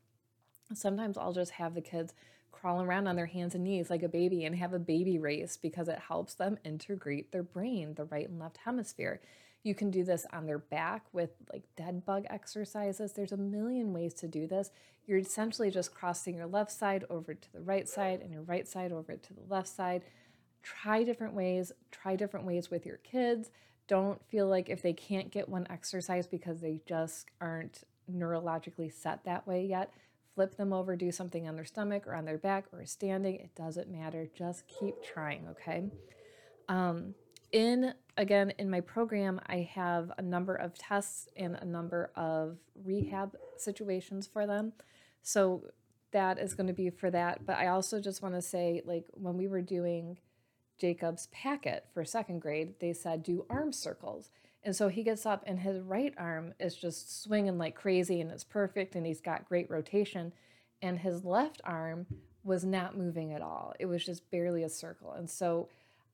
sometimes 0.75 1.17
I'll 1.17 1.33
just 1.33 1.53
have 1.53 1.75
the 1.75 1.81
kids 1.81 2.13
crawl 2.53 2.83
around 2.83 3.07
on 3.07 3.17
their 3.17 3.27
hands 3.27 3.55
and 3.55 3.65
knees 3.65 3.89
like 3.89 4.03
a 4.03 4.09
baby 4.09 4.45
and 4.45 4.55
have 4.57 4.75
a 4.75 4.79
baby 4.79 5.19
race 5.19 5.57
because 5.57 5.89
it 5.89 5.99
helps 6.09 6.35
them 6.35 6.59
integrate 6.65 7.33
their 7.33 7.43
brain, 7.43 7.95
the 7.95 8.05
right 8.05 8.29
and 8.29 8.39
left 8.39 8.59
hemisphere. 8.59 9.21
You 9.69 9.75
can 9.75 9.91
do 9.91 10.03
this 10.03 10.27
on 10.33 10.47
their 10.47 10.59
back 10.59 11.05
with 11.13 11.31
like 11.53 11.63
dead 11.77 12.05
bug 12.05 12.25
exercises. 12.31 13.13
There's 13.13 13.33
a 13.33 13.37
million 13.37 13.93
ways 13.93 14.15
to 14.15 14.29
do 14.29 14.47
this. 14.47 14.71
You're 15.07 15.19
essentially 15.19 15.71
just 15.71 15.95
crossing 15.95 16.37
your 16.37 16.47
left 16.47 16.73
side 16.73 17.05
over 17.09 17.35
to 17.35 17.53
the 17.53 17.61
right 17.61 17.89
side 17.89 18.21
and 18.21 18.33
your 18.33 18.43
right 18.43 18.67
side 18.67 18.93
over 18.93 19.17
to 19.17 19.35
the 19.35 19.43
left 19.49 19.69
side. 19.69 20.03
Try 20.63 21.05
different 21.05 21.35
ways, 21.35 21.73
try 21.91 22.17
different 22.17 22.47
ways 22.47 22.71
with 22.71 22.85
your 22.85 22.99
kids 22.99 23.51
don't 23.89 24.23
feel 24.29 24.47
like 24.47 24.69
if 24.69 24.83
they 24.83 24.93
can't 24.93 25.33
get 25.33 25.49
one 25.49 25.67
exercise 25.71 26.27
because 26.27 26.61
they 26.61 26.81
just 26.87 27.27
aren't 27.41 27.85
neurologically 28.11 28.93
set 28.93 29.25
that 29.25 29.47
way 29.47 29.65
yet, 29.65 29.93
flip 30.35 30.57
them 30.57 30.73
over, 30.73 30.95
do 30.95 31.11
something 31.11 31.49
on 31.49 31.57
their 31.57 31.65
stomach 31.65 32.07
or 32.07 32.15
on 32.15 32.27
their 32.27 32.39
back 32.39 32.67
or 32.73 32.85
standing. 32.85 33.37
It 33.37 33.55
doesn't 33.57 33.91
matter. 33.91 34.29
Just 34.37 34.65
keep 34.69 35.03
trying, 35.03 35.49
okay? 35.49 35.85
Um, 36.69 37.15
in 37.53 37.95
again 38.17 38.53
in 38.59 38.69
my 38.69 38.81
program 38.81 39.41
i 39.47 39.69
have 39.75 40.13
a 40.19 40.23
number 40.23 40.55
of 40.55 40.75
tests 40.75 41.29
and 41.37 41.57
a 41.57 41.65
number 41.65 42.11
of 42.15 42.59
rehab 42.85 43.37
situations 43.57 44.27
for 44.27 44.47
them 44.47 44.73
so 45.23 45.65
that 46.11 46.39
is 46.39 46.55
going 46.55 46.67
to 46.67 46.73
be 46.73 46.91
for 46.91 47.11
that 47.11 47.45
but 47.47 47.57
i 47.57 47.69
also 47.69 48.01
just 48.01 48.23
want 48.23 48.35
to 48.35 48.43
say 48.43 48.83
like 48.85 49.05
when 49.15 49.37
we 49.37 49.47
were 49.47 49.63
doing 49.63 50.19
Jacob's 50.79 51.27
packet 51.33 51.85
for 51.93 52.05
second 52.05 52.41
grade, 52.41 52.75
they 52.81 52.93
said 52.93 53.23
do 53.23 53.45
arm 53.51 53.73
circles. 53.73 54.31
And 54.63 54.75
so 54.75 54.89
he 54.89 55.03
gets 55.03 55.27
up 55.27 55.45
and 55.47 55.61
his 55.61 55.81
right 55.81 56.15
arm 56.17 56.55
is 56.59 56.75
just 56.75 57.23
swinging 57.23 57.59
like 57.59 57.75
crazy 57.75 58.21
and 58.21 58.31
it's 58.31 58.45
perfect 58.45 58.95
and 58.95 59.07
he's 59.07 59.21
got 59.21 59.49
great 59.49 59.71
rotation. 59.71 60.33
And 60.81 60.99
his 60.99 61.25
left 61.25 61.61
arm 61.65 62.07
was 62.45 62.65
not 62.65 62.97
moving 62.97 63.33
at 63.33 63.43
all. 63.43 63.75
It 63.79 63.87
was 63.87 64.05
just 64.05 64.31
barely 64.31 64.63
a 64.63 64.69
circle. 64.69 65.13
And 65.13 65.29
so 65.29 65.69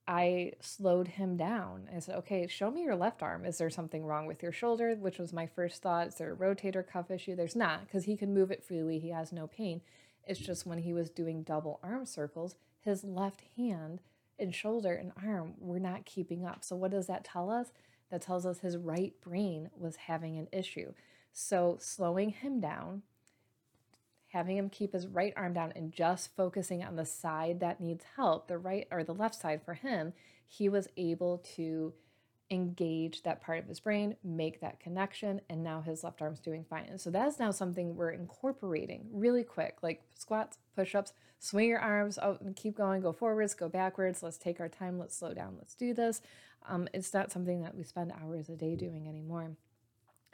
I 0.06 0.52
slowed 0.60 1.08
him 1.08 1.36
down. 1.36 1.88
I 1.94 1.98
said, 1.98 2.16
okay, 2.16 2.46
show 2.46 2.70
me 2.70 2.82
your 2.82 2.96
left 2.96 3.22
arm. 3.22 3.46
Is 3.46 3.56
there 3.56 3.70
something 3.70 4.04
wrong 4.04 4.26
with 4.26 4.42
your 4.42 4.52
shoulder? 4.52 4.94
Which 4.94 5.18
was 5.18 5.32
my 5.32 5.46
first 5.46 5.80
thought. 5.80 6.08
Is 6.08 6.14
there 6.16 6.32
a 6.32 6.36
rotator 6.36 6.86
cuff 6.86 7.10
issue? 7.10 7.34
There's 7.34 7.56
not 7.56 7.86
because 7.86 8.04
he 8.04 8.16
can 8.16 8.34
move 8.34 8.50
it 8.50 8.62
freely. 8.62 8.98
He 8.98 9.10
has 9.10 9.32
no 9.32 9.46
pain. 9.46 9.80
It's 10.26 10.40
just 10.40 10.66
when 10.66 10.78
he 10.78 10.92
was 10.92 11.10
doing 11.10 11.42
double 11.42 11.80
arm 11.82 12.06
circles, 12.06 12.54
his 12.80 13.04
left 13.04 13.42
hand 13.56 14.00
and 14.38 14.54
shoulder 14.54 14.94
and 14.94 15.12
arm 15.22 15.54
were 15.58 15.80
not 15.80 16.04
keeping 16.04 16.44
up. 16.44 16.64
So, 16.64 16.76
what 16.76 16.90
does 16.90 17.06
that 17.06 17.24
tell 17.24 17.50
us? 17.50 17.68
That 18.10 18.22
tells 18.22 18.46
us 18.46 18.60
his 18.60 18.76
right 18.76 19.14
brain 19.22 19.70
was 19.76 19.96
having 19.96 20.38
an 20.38 20.48
issue. 20.52 20.92
So, 21.32 21.78
slowing 21.80 22.30
him 22.30 22.60
down, 22.60 23.02
having 24.34 24.56
him 24.58 24.68
keep 24.68 24.92
his 24.92 25.06
right 25.06 25.32
arm 25.36 25.54
down, 25.54 25.72
and 25.76 25.92
just 25.92 26.36
focusing 26.36 26.84
on 26.84 26.96
the 26.96 27.06
side 27.06 27.60
that 27.60 27.80
needs 27.80 28.04
help, 28.16 28.48
the 28.48 28.58
right 28.58 28.86
or 28.90 29.04
the 29.04 29.14
left 29.14 29.34
side 29.34 29.62
for 29.64 29.74
him, 29.74 30.12
he 30.46 30.68
was 30.68 30.88
able 30.96 31.38
to 31.56 31.94
engage 32.50 33.22
that 33.22 33.40
part 33.40 33.60
of 33.60 33.66
his 33.66 33.80
brain, 33.80 34.16
make 34.22 34.60
that 34.60 34.80
connection, 34.80 35.40
and 35.48 35.62
now 35.62 35.80
his 35.80 36.04
left 36.04 36.20
arm's 36.20 36.40
doing 36.40 36.64
fine. 36.68 36.84
And 36.90 37.00
so 37.00 37.10
that's 37.10 37.38
now 37.38 37.52
something 37.52 37.94
we're 37.94 38.10
incorporating 38.10 39.06
really 39.12 39.44
quick, 39.44 39.78
like 39.82 40.02
squats, 40.14 40.58
push 40.74 40.94
ups, 40.94 41.12
swing 41.38 41.68
your 41.68 41.78
arms 41.78 42.18
out 42.18 42.40
and 42.40 42.56
keep 42.56 42.76
going, 42.76 43.02
go 43.02 43.12
forwards, 43.12 43.54
go 43.54 43.68
backwards. 43.68 44.22
Let's 44.22 44.36
take 44.36 44.60
our 44.60 44.68
time, 44.68 44.98
let's 44.98 45.16
slow 45.16 45.32
down, 45.32 45.54
let's 45.58 45.74
do 45.74 45.94
this. 45.94 46.20
Um, 46.68 46.88
it's 46.92 47.14
not 47.14 47.30
something 47.30 47.62
that 47.62 47.76
we 47.76 47.84
spend 47.84 48.12
hours 48.12 48.48
a 48.48 48.56
day 48.56 48.74
doing 48.74 49.08
anymore. 49.08 49.56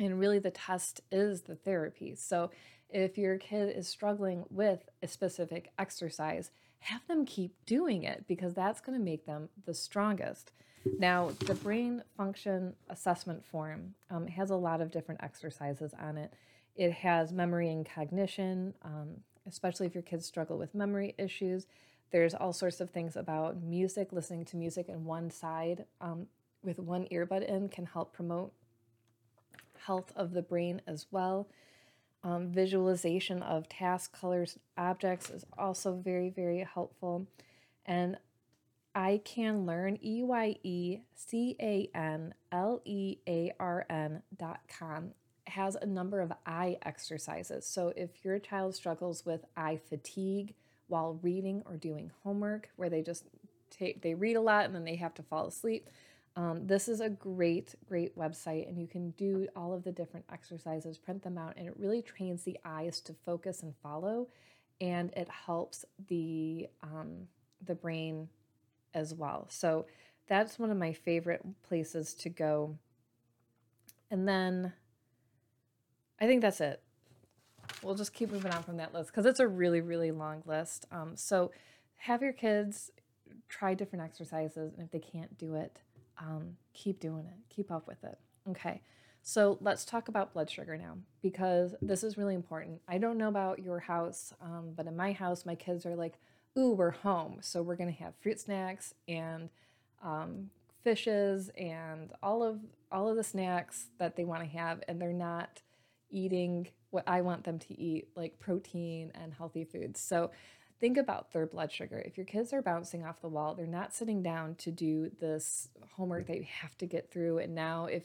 And 0.00 0.18
really, 0.18 0.38
the 0.38 0.50
test 0.50 1.02
is 1.12 1.42
the 1.42 1.54
therapy. 1.54 2.14
So, 2.14 2.50
if 2.88 3.16
your 3.16 3.38
kid 3.38 3.76
is 3.76 3.86
struggling 3.86 4.44
with 4.50 4.88
a 5.02 5.06
specific 5.06 5.70
exercise, 5.78 6.50
have 6.80 7.06
them 7.06 7.24
keep 7.24 7.54
doing 7.66 8.02
it 8.02 8.24
because 8.26 8.54
that's 8.54 8.80
going 8.80 8.98
to 8.98 9.04
make 9.04 9.26
them 9.26 9.48
the 9.66 9.74
strongest. 9.74 10.50
Now, 10.98 11.30
the 11.40 11.54
brain 11.54 12.02
function 12.16 12.74
assessment 12.88 13.44
form 13.44 13.94
um, 14.10 14.26
has 14.26 14.50
a 14.50 14.56
lot 14.56 14.80
of 14.80 14.90
different 14.90 15.22
exercises 15.22 15.92
on 16.00 16.16
it. 16.16 16.32
It 16.74 16.92
has 16.92 17.32
memory 17.32 17.70
and 17.70 17.86
cognition, 17.86 18.74
um, 18.82 19.18
especially 19.46 19.86
if 19.86 19.94
your 19.94 20.02
kids 20.02 20.24
struggle 20.24 20.56
with 20.56 20.74
memory 20.74 21.14
issues. 21.18 21.66
There's 22.10 22.34
all 22.34 22.54
sorts 22.54 22.80
of 22.80 22.90
things 22.90 23.14
about 23.16 23.62
music, 23.62 24.08
listening 24.12 24.46
to 24.46 24.56
music 24.56 24.88
in 24.88 25.04
one 25.04 25.30
side 25.30 25.84
um, 26.00 26.26
with 26.64 26.78
one 26.78 27.06
earbud 27.12 27.46
in 27.46 27.68
can 27.68 27.86
help 27.86 28.12
promote 28.12 28.52
health 29.90 30.12
of 30.14 30.34
the 30.34 30.42
brain 30.42 30.80
as 30.86 31.06
well. 31.10 31.48
Um, 32.22 32.52
visualization 32.52 33.42
of 33.42 33.68
task 33.68 34.16
colors, 34.16 34.56
objects 34.78 35.30
is 35.30 35.44
also 35.58 35.96
very, 35.96 36.30
very 36.30 36.60
helpful. 36.62 37.26
And 37.84 38.16
Eye 38.94 39.20
Can 39.24 39.66
Learn, 39.66 39.98
E 40.00 40.22
Y 40.22 40.54
E 40.62 40.98
C 41.16 41.56
A 41.60 41.90
N 41.92 42.34
L 42.52 42.80
E 42.84 43.16
A 43.26 43.52
R 43.58 43.84
N 43.90 44.22
dot 44.38 44.60
com 44.78 45.10
has 45.48 45.74
a 45.74 45.86
number 45.86 46.20
of 46.20 46.32
eye 46.46 46.76
exercises. 46.82 47.66
So 47.66 47.92
if 47.96 48.24
your 48.24 48.38
child 48.38 48.76
struggles 48.76 49.26
with 49.26 49.44
eye 49.56 49.80
fatigue 49.88 50.54
while 50.86 51.18
reading 51.20 51.64
or 51.66 51.76
doing 51.76 52.12
homework, 52.22 52.68
where 52.76 52.90
they 52.90 53.02
just 53.02 53.24
take, 53.70 54.02
they 54.02 54.14
read 54.14 54.36
a 54.36 54.40
lot 54.40 54.66
and 54.66 54.74
then 54.74 54.84
they 54.84 54.96
have 54.96 55.14
to 55.14 55.24
fall 55.24 55.48
asleep, 55.48 55.88
um, 56.36 56.66
this 56.66 56.88
is 56.88 57.00
a 57.00 57.10
great, 57.10 57.74
great 57.88 58.16
website, 58.16 58.68
and 58.68 58.78
you 58.78 58.86
can 58.86 59.10
do 59.10 59.48
all 59.56 59.72
of 59.72 59.82
the 59.82 59.92
different 59.92 60.26
exercises, 60.32 60.96
print 60.96 61.22
them 61.22 61.36
out, 61.36 61.54
and 61.56 61.66
it 61.66 61.74
really 61.76 62.02
trains 62.02 62.44
the 62.44 62.58
eyes 62.64 63.00
to 63.02 63.14
focus 63.26 63.62
and 63.62 63.74
follow, 63.82 64.28
and 64.80 65.12
it 65.16 65.28
helps 65.28 65.84
the 66.08 66.68
um, 66.82 67.26
the 67.66 67.74
brain 67.74 68.28
as 68.94 69.12
well. 69.12 69.46
So 69.50 69.86
that's 70.28 70.58
one 70.58 70.70
of 70.70 70.76
my 70.76 70.92
favorite 70.92 71.44
places 71.62 72.14
to 72.14 72.28
go. 72.28 72.76
And 74.10 74.26
then 74.26 74.72
I 76.20 76.26
think 76.26 76.42
that's 76.42 76.60
it. 76.60 76.80
We'll 77.82 77.94
just 77.94 78.12
keep 78.12 78.30
moving 78.30 78.52
on 78.52 78.62
from 78.62 78.76
that 78.78 78.94
list 78.94 79.10
because 79.10 79.26
it's 79.26 79.40
a 79.40 79.48
really, 79.48 79.80
really 79.80 80.10
long 80.10 80.42
list. 80.46 80.86
Um, 80.92 81.16
so 81.16 81.50
have 81.96 82.22
your 82.22 82.32
kids 82.32 82.90
try 83.48 83.74
different 83.74 84.04
exercises, 84.04 84.72
and 84.74 84.84
if 84.84 84.90
they 84.90 84.98
can't 84.98 85.36
do 85.36 85.54
it, 85.54 85.76
um, 86.20 86.56
keep 86.72 87.00
doing 87.00 87.26
it, 87.26 87.54
keep 87.54 87.70
up 87.70 87.88
with 87.88 88.02
it. 88.04 88.18
Okay. 88.48 88.82
So 89.22 89.58
let's 89.60 89.84
talk 89.84 90.08
about 90.08 90.32
blood 90.32 90.48
sugar 90.48 90.76
now 90.76 90.96
because 91.22 91.74
this 91.82 92.02
is 92.02 92.16
really 92.16 92.34
important. 92.34 92.80
I 92.88 92.98
don't 92.98 93.18
know 93.18 93.28
about 93.28 93.58
your 93.58 93.78
house, 93.78 94.32
um, 94.40 94.72
but 94.74 94.86
in 94.86 94.96
my 94.96 95.12
house, 95.12 95.44
my 95.44 95.54
kids 95.54 95.84
are 95.84 95.94
like, 95.94 96.14
ooh, 96.58 96.72
we're 96.72 96.90
home. 96.90 97.38
So 97.42 97.62
we're 97.62 97.76
going 97.76 97.92
to 97.94 98.02
have 98.02 98.14
fruit 98.20 98.40
snacks 98.40 98.94
and 99.08 99.50
um, 100.02 100.50
fishes 100.82 101.50
and 101.58 102.12
all 102.22 102.42
of 102.42 102.60
all 102.90 103.08
of 103.08 103.16
the 103.16 103.24
snacks 103.24 103.88
that 103.98 104.16
they 104.16 104.24
want 104.24 104.42
to 104.42 104.48
have 104.58 104.82
and 104.88 105.00
they're 105.00 105.12
not 105.12 105.62
eating 106.10 106.66
what 106.90 107.04
I 107.06 107.20
want 107.20 107.44
them 107.44 107.58
to 107.60 107.80
eat 107.80 108.08
like 108.16 108.40
protein 108.40 109.12
and 109.14 109.32
healthy 109.32 109.64
foods. 109.64 110.00
So 110.00 110.30
think 110.80 110.96
about 110.96 111.32
their 111.32 111.46
blood 111.46 111.70
sugar. 111.70 112.02
If 112.04 112.16
your 112.16 112.26
kids 112.26 112.52
are 112.52 112.62
bouncing 112.62 113.04
off 113.04 113.20
the 113.20 113.28
wall, 113.28 113.54
they're 113.54 113.66
not 113.66 113.94
sitting 113.94 114.22
down 114.22 114.54
to 114.56 114.70
do 114.70 115.10
this 115.20 115.68
homework 115.92 116.26
that 116.26 116.38
you 116.38 116.46
have 116.62 116.76
to 116.78 116.86
get 116.86 117.10
through. 117.10 117.38
And 117.38 117.54
now, 117.54 117.84
if 117.86 118.04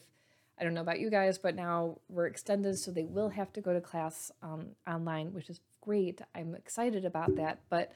I 0.59 0.63
don't 0.63 0.73
know 0.73 0.81
about 0.81 0.99
you 0.99 1.09
guys, 1.09 1.37
but 1.37 1.55
now 1.55 1.99
we're 2.09 2.27
extended, 2.27 2.77
so 2.77 2.91
they 2.91 3.05
will 3.05 3.29
have 3.29 3.51
to 3.53 3.61
go 3.61 3.73
to 3.73 3.81
class 3.81 4.31
um, 4.41 4.67
online, 4.87 5.33
which 5.33 5.49
is 5.49 5.59
great. 5.81 6.21
I'm 6.33 6.55
excited 6.55 7.05
about 7.05 7.35
that, 7.35 7.61
but 7.69 7.93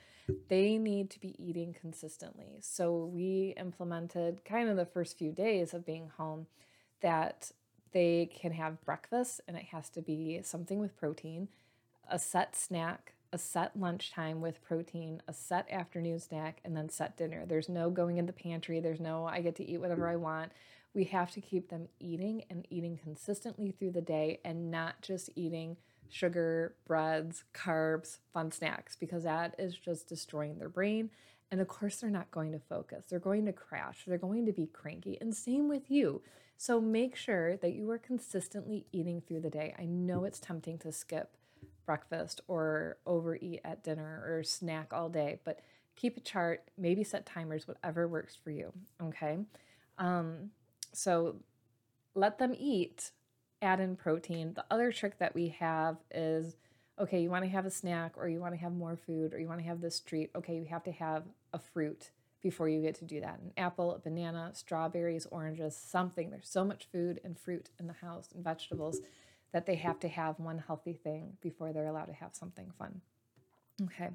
they 0.48 0.78
need 0.78 1.10
to 1.12 1.20
be 1.20 1.36
eating 1.38 1.76
consistently. 1.80 2.60
So 2.62 3.06
we 3.06 3.54
implemented 3.58 4.46
kind 4.46 4.70
of 4.70 4.78
the 4.78 4.86
first 4.86 5.18
few 5.18 5.32
days 5.32 5.74
of 5.74 5.86
being 5.86 6.12
home 6.18 6.48
that 7.02 7.52
they 7.92 8.30
can 8.34 8.52
have 8.52 8.82
breakfast 8.82 9.42
and 9.48 9.58
it 9.58 9.66
has 9.72 9.90
to 9.90 10.02
be 10.02 10.42
something 10.44 10.80
with 10.80 10.98
protein, 10.98 11.48
a 12.10 12.20
set 12.20 12.56
snack 12.56 13.14
a 13.32 13.38
set 13.38 13.80
lunchtime 13.80 14.42
with 14.42 14.64
protein, 14.64 15.22
a 15.28 15.34
set 15.34 15.70
afternoon 15.72 16.20
snack, 16.20 16.62
and 16.64 16.76
then 16.76 16.90
set 16.90 17.18
dinner. 17.18 17.46
There's 17.46 17.70
no 17.70 17.90
going 17.90 18.18
in 18.18 18.26
the 18.26 18.34
pantry. 18.34 18.80
There's 18.80 19.00
no, 19.00 19.26
I 19.26 19.42
get 19.42 19.56
to 19.58 19.70
eat 19.70 19.80
whatever 19.80 20.08
I 20.08 20.16
want. 20.16 20.52
We 20.94 21.04
have 21.06 21.32
to 21.32 21.42
keep 21.42 21.70
them 21.70 21.88
eating 22.00 22.44
and 22.50 22.66
eating 22.70 22.98
consistently 22.98 23.72
through 23.72 23.92
the 23.92 24.02
day 24.02 24.40
and 24.44 24.72
not 24.72 25.02
just 25.02 25.30
eating 25.36 25.78
sugar, 26.10 26.74
breads, 26.88 27.44
carbs, 27.54 28.18
fun 28.34 28.52
snacks, 28.52 28.96
because 28.96 29.24
that 29.24 29.54
is 29.60 29.76
just 29.76 30.08
destroying 30.08 30.58
their 30.58 30.70
brain. 30.70 31.12
And 31.52 31.62
of 31.62 31.68
course, 31.68 31.98
they're 31.98 32.10
not 32.10 32.32
going 32.32 32.52
to 32.52 32.60
focus. 32.60 33.06
They're 33.10 33.20
going 33.20 33.46
to 33.46 33.54
crash. 33.54 34.04
They're 34.08 34.18
going 34.18 34.46
to 34.48 34.52
be 34.52 34.68
cranky. 34.68 35.18
And 35.22 35.36
same 35.36 35.70
with 35.70 35.90
you. 35.90 36.22
So 36.58 36.82
make 36.82 37.16
sure 37.16 37.58
that 37.58 37.74
you 37.74 37.90
are 37.92 37.98
consistently 37.98 38.86
eating 38.92 39.22
through 39.22 39.42
the 39.42 39.50
day. 39.50 39.74
I 39.80 39.86
know 39.86 40.26
it's 40.26 40.40
tempting 40.40 40.78
to 40.80 40.92
skip 40.92 41.38
breakfast 41.90 42.40
or 42.48 42.98
overeat 43.08 43.60
at 43.66 43.84
dinner 43.84 44.24
or 44.28 44.44
snack 44.44 44.94
all 44.94 45.10
day, 45.10 45.40
but 45.44 45.62
keep 45.96 46.16
a 46.18 46.20
chart, 46.20 46.70
maybe 46.78 47.04
set 47.04 47.26
timers, 47.26 47.68
whatever 47.68 48.08
works 48.08 48.38
for 48.44 48.52
you. 48.52 48.72
Okay. 49.02 49.40
Um, 49.98 50.52
so 50.94 51.38
let 52.14 52.38
them 52.38 52.54
eat, 52.56 53.10
add 53.64 53.80
in 53.80 53.96
protein. 53.96 54.54
The 54.54 54.66
other 54.70 54.92
trick 54.92 55.18
that 55.18 55.34
we 55.34 55.48
have 55.60 55.98
is 56.14 56.58
okay, 57.00 57.24
you 57.24 57.32
want 57.32 57.44
to 57.44 57.50
have 57.50 57.66
a 57.66 57.72
snack 57.72 58.12
or 58.18 58.30
you 58.30 58.40
want 58.40 58.54
to 58.54 58.60
have 58.60 58.74
more 58.74 58.96
food 58.96 59.34
or 59.34 59.40
you 59.40 59.48
want 59.48 59.60
to 59.60 59.66
have 59.66 59.82
this 59.82 60.00
treat. 60.00 60.30
Okay, 60.36 60.58
you 60.58 60.66
have 60.66 60.84
to 60.84 60.92
have 60.92 61.24
a 61.54 61.58
fruit 61.58 62.12
before 62.44 62.70
you 62.70 62.84
get 62.84 62.94
to 63.00 63.06
do 63.06 63.20
that 63.20 63.40
an 63.40 63.52
apple, 63.58 63.96
a 63.96 63.98
banana, 63.98 64.52
strawberries, 64.54 65.26
oranges, 65.32 65.76
something. 65.76 66.30
There's 66.30 66.48
so 66.48 66.64
much 66.64 66.88
food 66.92 67.20
and 67.24 67.36
fruit 67.36 67.72
in 67.80 67.88
the 67.88 67.94
house 67.94 68.30
and 68.36 68.44
vegetables 68.44 69.00
that 69.52 69.66
they 69.66 69.76
have 69.76 70.00
to 70.00 70.08
have 70.08 70.40
one 70.40 70.64
healthy 70.66 70.94
thing 70.94 71.38
before 71.42 71.74
they're 71.74 71.88
allowed 71.88 72.06
to 72.06 72.14
have 72.14 72.36
something 72.36 72.72
fun. 72.78 73.02
Okay, 73.82 74.10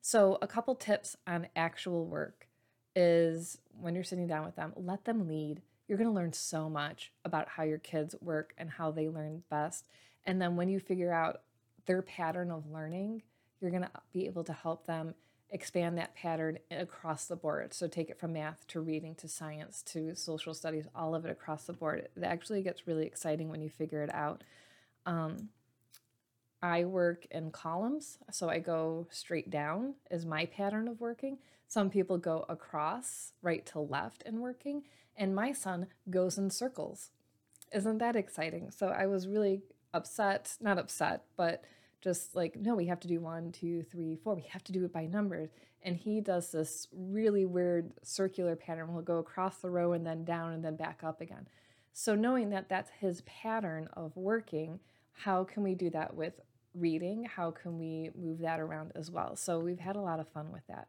so 0.00 0.38
a 0.42 0.46
couple 0.46 0.74
tips 0.74 1.16
on 1.26 1.46
actual 1.54 2.06
work 2.06 2.48
is 2.96 3.58
when 3.80 3.94
you're 3.94 4.04
sitting 4.04 4.26
down 4.26 4.44
with 4.44 4.56
them, 4.56 4.72
let 4.76 5.04
them 5.04 5.28
lead. 5.28 5.62
You're 5.88 5.98
going 5.98 6.10
to 6.10 6.14
learn 6.14 6.32
so 6.32 6.68
much 6.68 7.12
about 7.24 7.48
how 7.48 7.62
your 7.62 7.78
kids 7.78 8.14
work 8.20 8.54
and 8.56 8.70
how 8.70 8.90
they 8.90 9.08
learn 9.08 9.42
best. 9.50 9.84
And 10.24 10.40
then 10.40 10.56
when 10.56 10.68
you 10.68 10.80
figure 10.80 11.12
out 11.12 11.42
their 11.86 12.02
pattern 12.02 12.50
of 12.50 12.70
learning, 12.70 13.22
you're 13.60 13.70
going 13.70 13.82
to 13.82 13.90
be 14.12 14.26
able 14.26 14.44
to 14.44 14.52
help 14.52 14.86
them 14.86 15.14
expand 15.50 15.96
that 15.98 16.14
pattern 16.16 16.58
across 16.70 17.26
the 17.26 17.36
board. 17.36 17.72
So 17.72 17.86
take 17.86 18.10
it 18.10 18.18
from 18.18 18.32
math 18.32 18.66
to 18.68 18.80
reading 18.80 19.14
to 19.16 19.28
science 19.28 19.82
to 19.82 20.14
social 20.16 20.52
studies, 20.52 20.86
all 20.94 21.14
of 21.14 21.24
it 21.24 21.30
across 21.30 21.64
the 21.64 21.72
board. 21.72 22.08
It 22.16 22.22
actually 22.24 22.62
gets 22.62 22.86
really 22.86 23.06
exciting 23.06 23.48
when 23.48 23.60
you 23.60 23.70
figure 23.70 24.02
it 24.02 24.12
out. 24.12 24.42
Um, 25.06 25.48
I 26.62 26.84
work 26.84 27.26
in 27.30 27.50
columns, 27.50 28.18
so 28.30 28.48
I 28.48 28.58
go 28.58 29.06
straight 29.10 29.50
down 29.50 29.94
is 30.10 30.24
my 30.24 30.46
pattern 30.46 30.88
of 30.88 31.00
working. 31.00 31.38
Some 31.68 31.90
people 31.90 32.16
go 32.16 32.46
across, 32.48 33.32
right 33.42 33.66
to 33.66 33.80
left 33.80 34.22
in 34.24 34.40
working, 34.40 34.84
and 35.16 35.34
my 35.34 35.52
son 35.52 35.88
goes 36.08 36.38
in 36.38 36.48
circles. 36.50 37.10
Isn't 37.72 37.98
that 37.98 38.16
exciting? 38.16 38.70
So 38.70 38.88
I 38.88 39.06
was 39.06 39.28
really 39.28 39.62
upset, 39.92 40.56
not 40.60 40.78
upset, 40.78 41.24
but 41.36 41.64
just 42.00 42.34
like, 42.34 42.56
no, 42.56 42.74
we 42.74 42.86
have 42.86 43.00
to 43.00 43.08
do 43.08 43.20
one, 43.20 43.52
two, 43.52 43.82
three, 43.82 44.16
four. 44.16 44.34
We 44.34 44.46
have 44.50 44.64
to 44.64 44.72
do 44.72 44.84
it 44.84 44.92
by 44.92 45.06
numbers. 45.06 45.50
And 45.82 45.96
he 45.96 46.20
does 46.20 46.50
this 46.50 46.88
really 46.92 47.44
weird 47.44 47.92
circular 48.02 48.56
pattern. 48.56 48.92
We'll 48.92 49.02
go 49.02 49.18
across 49.18 49.58
the 49.58 49.70
row 49.70 49.92
and 49.92 50.06
then 50.06 50.24
down 50.24 50.52
and 50.52 50.64
then 50.64 50.76
back 50.76 51.00
up 51.02 51.20
again. 51.20 51.46
So 51.92 52.14
knowing 52.14 52.50
that 52.50 52.68
that's 52.68 52.90
his 53.00 53.22
pattern 53.22 53.88
of 53.94 54.16
working, 54.16 54.80
how 55.14 55.44
can 55.44 55.62
we 55.62 55.74
do 55.74 55.90
that 55.90 56.14
with 56.14 56.34
reading? 56.74 57.24
How 57.24 57.50
can 57.50 57.78
we 57.78 58.10
move 58.14 58.40
that 58.40 58.60
around 58.60 58.92
as 58.94 59.10
well? 59.10 59.36
So 59.36 59.58
we've 59.58 59.78
had 59.78 59.96
a 59.96 60.00
lot 60.00 60.20
of 60.20 60.28
fun 60.28 60.52
with 60.52 60.66
that. 60.68 60.88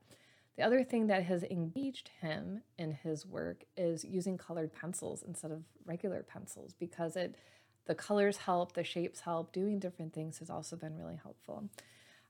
The 0.58 0.63
other 0.63 0.84
thing 0.84 1.08
that 1.08 1.24
has 1.24 1.44
engaged 1.44 2.10
him 2.22 2.62
in 2.77 2.91
his 2.91 3.25
work 3.25 3.63
is 3.75 4.03
using 4.05 4.38
colored 4.38 4.74
pencils 4.74 5.24
instead 5.25 5.51
of 5.51 5.63
regular 5.86 6.24
pencils 6.24 6.74
because 6.79 7.15
it 7.15 7.36
the 7.86 7.96
colors 7.96 8.38
help, 8.38 8.74
the 8.74 8.84
shapes 8.84 9.20
help, 9.20 9.53
doing 9.53 9.79
different 9.79 10.13
things 10.13 10.39
has 10.39 10.50
also 10.50 10.75
been 10.75 10.98
really 10.98 11.20
helpful. 11.22 11.70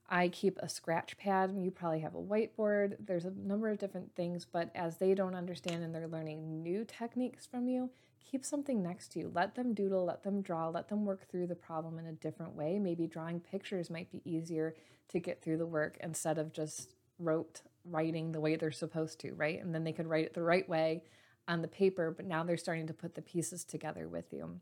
I 0.08 0.28
keep 0.28 0.58
a 0.60 0.70
scratch 0.70 1.18
pad. 1.18 1.56
You 1.58 1.72
probably 1.72 2.02
have 2.02 2.16
a 2.16 2.22
whiteboard. 2.22 2.98
There's 3.00 3.26
a 3.26 3.32
number 3.32 3.70
of 3.70 3.80
different 3.80 4.16
things, 4.16 4.46
but 4.46 4.70
as 4.76 4.98
they 4.98 5.16
don't 5.16 5.36
understand 5.36 5.84
and 5.84 5.96
they're 5.96 6.08
learning 6.08 6.62
new 6.62 6.86
techniques 6.86 7.46
from 7.46 7.68
you, 7.68 7.90
keep 8.20 8.46
something 8.46 8.84
next 8.84 9.14
to 9.14 9.20
you. 9.20 9.32
Let 9.34 9.56
them 9.56 9.74
doodle, 9.74 10.06
let 10.06 10.24
them 10.24 10.42
draw, 10.42 10.70
let 10.70 10.90
them 10.90 11.06
work 11.06 11.28
through 11.30 11.48
the 11.48 11.56
problem 11.56 11.98
in 11.98 12.06
a 12.06 12.12
different 12.14 12.54
way. 12.54 12.78
Maybe 12.78 13.08
drawing 13.08 13.40
pictures 13.40 13.90
might 13.90 14.12
be 14.12 14.22
easier 14.26 14.76
to 15.10 15.20
get 15.20 15.42
through 15.42 15.58
the 15.58 15.66
work 15.66 15.98
instead 16.02 16.38
of 16.38 16.54
just 16.54 16.96
rote 17.18 17.62
writing 17.86 18.32
the 18.32 18.40
way 18.40 18.56
they're 18.56 18.72
supposed 18.72 19.20
to, 19.22 19.34
right? 19.34 19.62
And 19.62 19.74
then 19.74 19.84
they 19.84 19.94
could 19.94 20.08
write 20.08 20.26
it 20.26 20.34
the 20.34 20.42
right 20.42 20.68
way 20.68 21.04
on 21.48 21.62
the 21.62 21.68
paper, 21.68 22.12
but 22.12 22.26
now 22.26 22.44
they're 22.44 22.58
starting 22.58 22.88
to 22.88 22.94
put 22.94 23.16
the 23.16 23.22
pieces 23.22 23.64
together 23.64 24.08
with 24.08 24.34
you. 24.34 24.60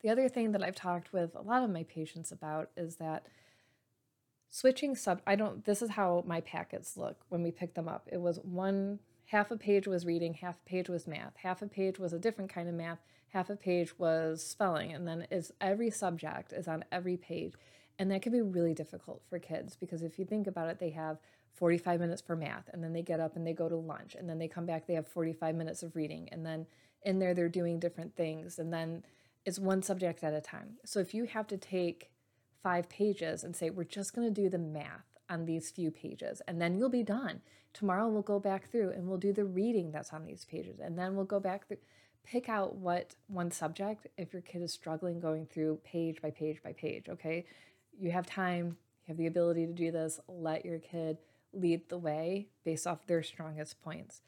The 0.00 0.10
other 0.10 0.28
thing 0.28 0.52
that 0.52 0.62
I've 0.62 0.74
talked 0.74 1.12
with 1.12 1.34
a 1.34 1.42
lot 1.42 1.62
of 1.62 1.70
my 1.70 1.82
patients 1.82 2.32
about 2.32 2.70
is 2.76 2.96
that 2.96 3.26
switching 4.50 4.94
sub 4.94 5.20
I 5.26 5.36
don't 5.36 5.64
this 5.64 5.82
is 5.82 5.90
how 5.90 6.24
my 6.26 6.40
packets 6.40 6.96
look 6.96 7.24
when 7.28 7.42
we 7.42 7.50
pick 7.50 7.74
them 7.74 7.88
up. 7.88 8.08
It 8.10 8.20
was 8.20 8.38
one 8.42 9.00
half 9.26 9.50
a 9.50 9.56
page 9.56 9.86
was 9.86 10.06
reading, 10.06 10.34
half 10.34 10.56
a 10.64 10.68
page 10.68 10.88
was 10.88 11.06
math, 11.06 11.36
half 11.36 11.60
a 11.60 11.66
page 11.66 11.98
was 11.98 12.12
a 12.12 12.18
different 12.18 12.52
kind 12.52 12.68
of 12.68 12.74
math, 12.74 12.98
half 13.28 13.50
a 13.50 13.56
page 13.56 13.98
was 13.98 14.42
spelling, 14.42 14.92
and 14.92 15.06
then 15.06 15.26
is 15.30 15.52
every 15.60 15.90
subject 15.90 16.52
is 16.52 16.66
on 16.66 16.84
every 16.90 17.16
page. 17.16 17.52
And 17.98 18.10
that 18.10 18.22
can 18.22 18.32
be 18.32 18.40
really 18.40 18.74
difficult 18.74 19.22
for 19.28 19.38
kids 19.38 19.76
because 19.76 20.02
if 20.02 20.18
you 20.18 20.24
think 20.24 20.46
about 20.46 20.68
it, 20.68 20.78
they 20.78 20.90
have 20.90 21.18
45 21.54 22.00
minutes 22.00 22.22
for 22.22 22.36
math, 22.36 22.70
and 22.72 22.82
then 22.82 22.92
they 22.92 23.02
get 23.02 23.20
up 23.20 23.36
and 23.36 23.46
they 23.46 23.52
go 23.52 23.68
to 23.68 23.76
lunch, 23.76 24.14
and 24.14 24.28
then 24.28 24.38
they 24.38 24.48
come 24.48 24.64
back, 24.64 24.86
they 24.86 24.94
have 24.94 25.08
45 25.08 25.54
minutes 25.54 25.82
of 25.82 25.94
reading, 25.94 26.28
and 26.32 26.46
then 26.46 26.66
in 27.02 27.18
there 27.18 27.34
they're 27.34 27.48
doing 27.48 27.78
different 27.78 28.16
things, 28.16 28.58
and 28.58 28.72
then 28.72 29.02
it's 29.44 29.58
one 29.58 29.82
subject 29.82 30.24
at 30.24 30.32
a 30.32 30.40
time. 30.40 30.76
So 30.84 31.00
if 31.00 31.12
you 31.12 31.24
have 31.24 31.46
to 31.48 31.56
take 31.56 32.10
five 32.62 32.88
pages 32.88 33.44
and 33.44 33.54
say, 33.54 33.70
we're 33.70 33.84
just 33.84 34.14
going 34.14 34.32
to 34.32 34.42
do 34.42 34.48
the 34.48 34.58
math 34.58 35.06
on 35.30 35.44
these 35.44 35.70
few 35.70 35.90
pages, 35.90 36.40
and 36.48 36.60
then 36.60 36.76
you'll 36.76 36.88
be 36.88 37.02
done. 37.02 37.40
Tomorrow 37.74 38.08
we'll 38.08 38.22
go 38.22 38.40
back 38.40 38.70
through 38.70 38.90
and 38.90 39.06
we'll 39.06 39.18
do 39.18 39.32
the 39.32 39.44
reading 39.44 39.90
that's 39.92 40.12
on 40.12 40.24
these 40.24 40.44
pages, 40.44 40.80
and 40.80 40.98
then 40.98 41.14
we'll 41.14 41.24
go 41.24 41.40
back 41.40 41.68
through. 41.68 41.78
Pick 42.24 42.48
out 42.48 42.76
what 42.76 43.14
one 43.26 43.50
subject 43.50 44.06
if 44.16 44.32
your 44.32 44.42
kid 44.42 44.62
is 44.62 44.72
struggling 44.72 45.20
going 45.20 45.46
through 45.46 45.80
page 45.84 46.20
by 46.20 46.30
page 46.30 46.62
by 46.62 46.72
page, 46.72 47.08
okay? 47.08 47.46
You 47.98 48.10
have 48.10 48.26
time, 48.26 48.76
you 49.06 49.12
have 49.12 49.16
the 49.16 49.26
ability 49.26 49.66
to 49.66 49.72
do 49.72 49.90
this. 49.90 50.20
Let 50.28 50.64
your 50.64 50.78
kid 50.78 51.18
lead 51.52 51.88
the 51.88 51.98
way 51.98 52.48
based 52.64 52.86
off 52.86 53.06
their 53.06 53.22
strongest 53.22 53.82
points. 53.82 54.20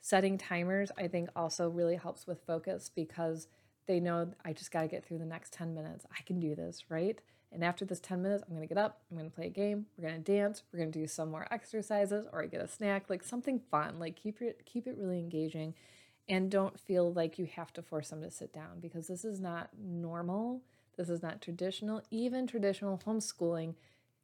Setting 0.00 0.38
timers, 0.38 0.90
I 0.96 1.08
think, 1.08 1.28
also 1.36 1.68
really 1.68 1.96
helps 1.96 2.26
with 2.26 2.44
focus 2.46 2.90
because 2.94 3.48
they 3.86 4.00
know 4.00 4.32
I 4.44 4.52
just 4.52 4.72
got 4.72 4.82
to 4.82 4.88
get 4.88 5.04
through 5.04 5.18
the 5.18 5.26
next 5.26 5.52
10 5.52 5.74
minutes. 5.74 6.06
I 6.10 6.22
can 6.22 6.40
do 6.40 6.54
this, 6.54 6.84
right? 6.88 7.20
And 7.52 7.64
after 7.64 7.84
this 7.84 8.00
10 8.00 8.22
minutes, 8.22 8.42
I'm 8.46 8.54
to 8.60 8.66
get 8.66 8.78
up, 8.78 9.02
I'm 9.10 9.18
to 9.28 9.34
play 9.34 9.46
a 9.46 9.50
game, 9.50 9.86
we're 9.96 10.08
to 10.10 10.18
dance, 10.18 10.62
we're 10.72 10.78
to 10.84 10.98
do 10.98 11.06
some 11.06 11.30
more 11.30 11.46
exercises 11.50 12.26
or 12.32 12.42
I 12.42 12.46
get 12.46 12.60
a 12.60 12.68
snack, 12.68 13.10
like 13.10 13.22
something 13.22 13.60
fun. 13.70 13.98
Like 13.98 14.16
keep 14.16 14.40
it 14.40 14.64
keep 14.64 14.86
it 14.86 14.96
really 14.98 15.18
engaging 15.18 15.74
and 16.28 16.50
don't 16.50 16.78
feel 16.78 17.12
like 17.12 17.38
you 17.38 17.46
have 17.46 17.72
to 17.74 17.82
force 17.82 18.10
them 18.10 18.22
to 18.22 18.30
sit 18.30 18.52
down 18.52 18.80
because 18.80 19.08
this 19.08 19.24
is 19.24 19.40
not 19.40 19.70
normal. 19.78 20.62
This 20.96 21.08
is 21.08 21.22
not 21.22 21.42
traditional. 21.42 22.02
Even 22.10 22.46
traditional 22.46 23.00
homeschooling, 23.04 23.74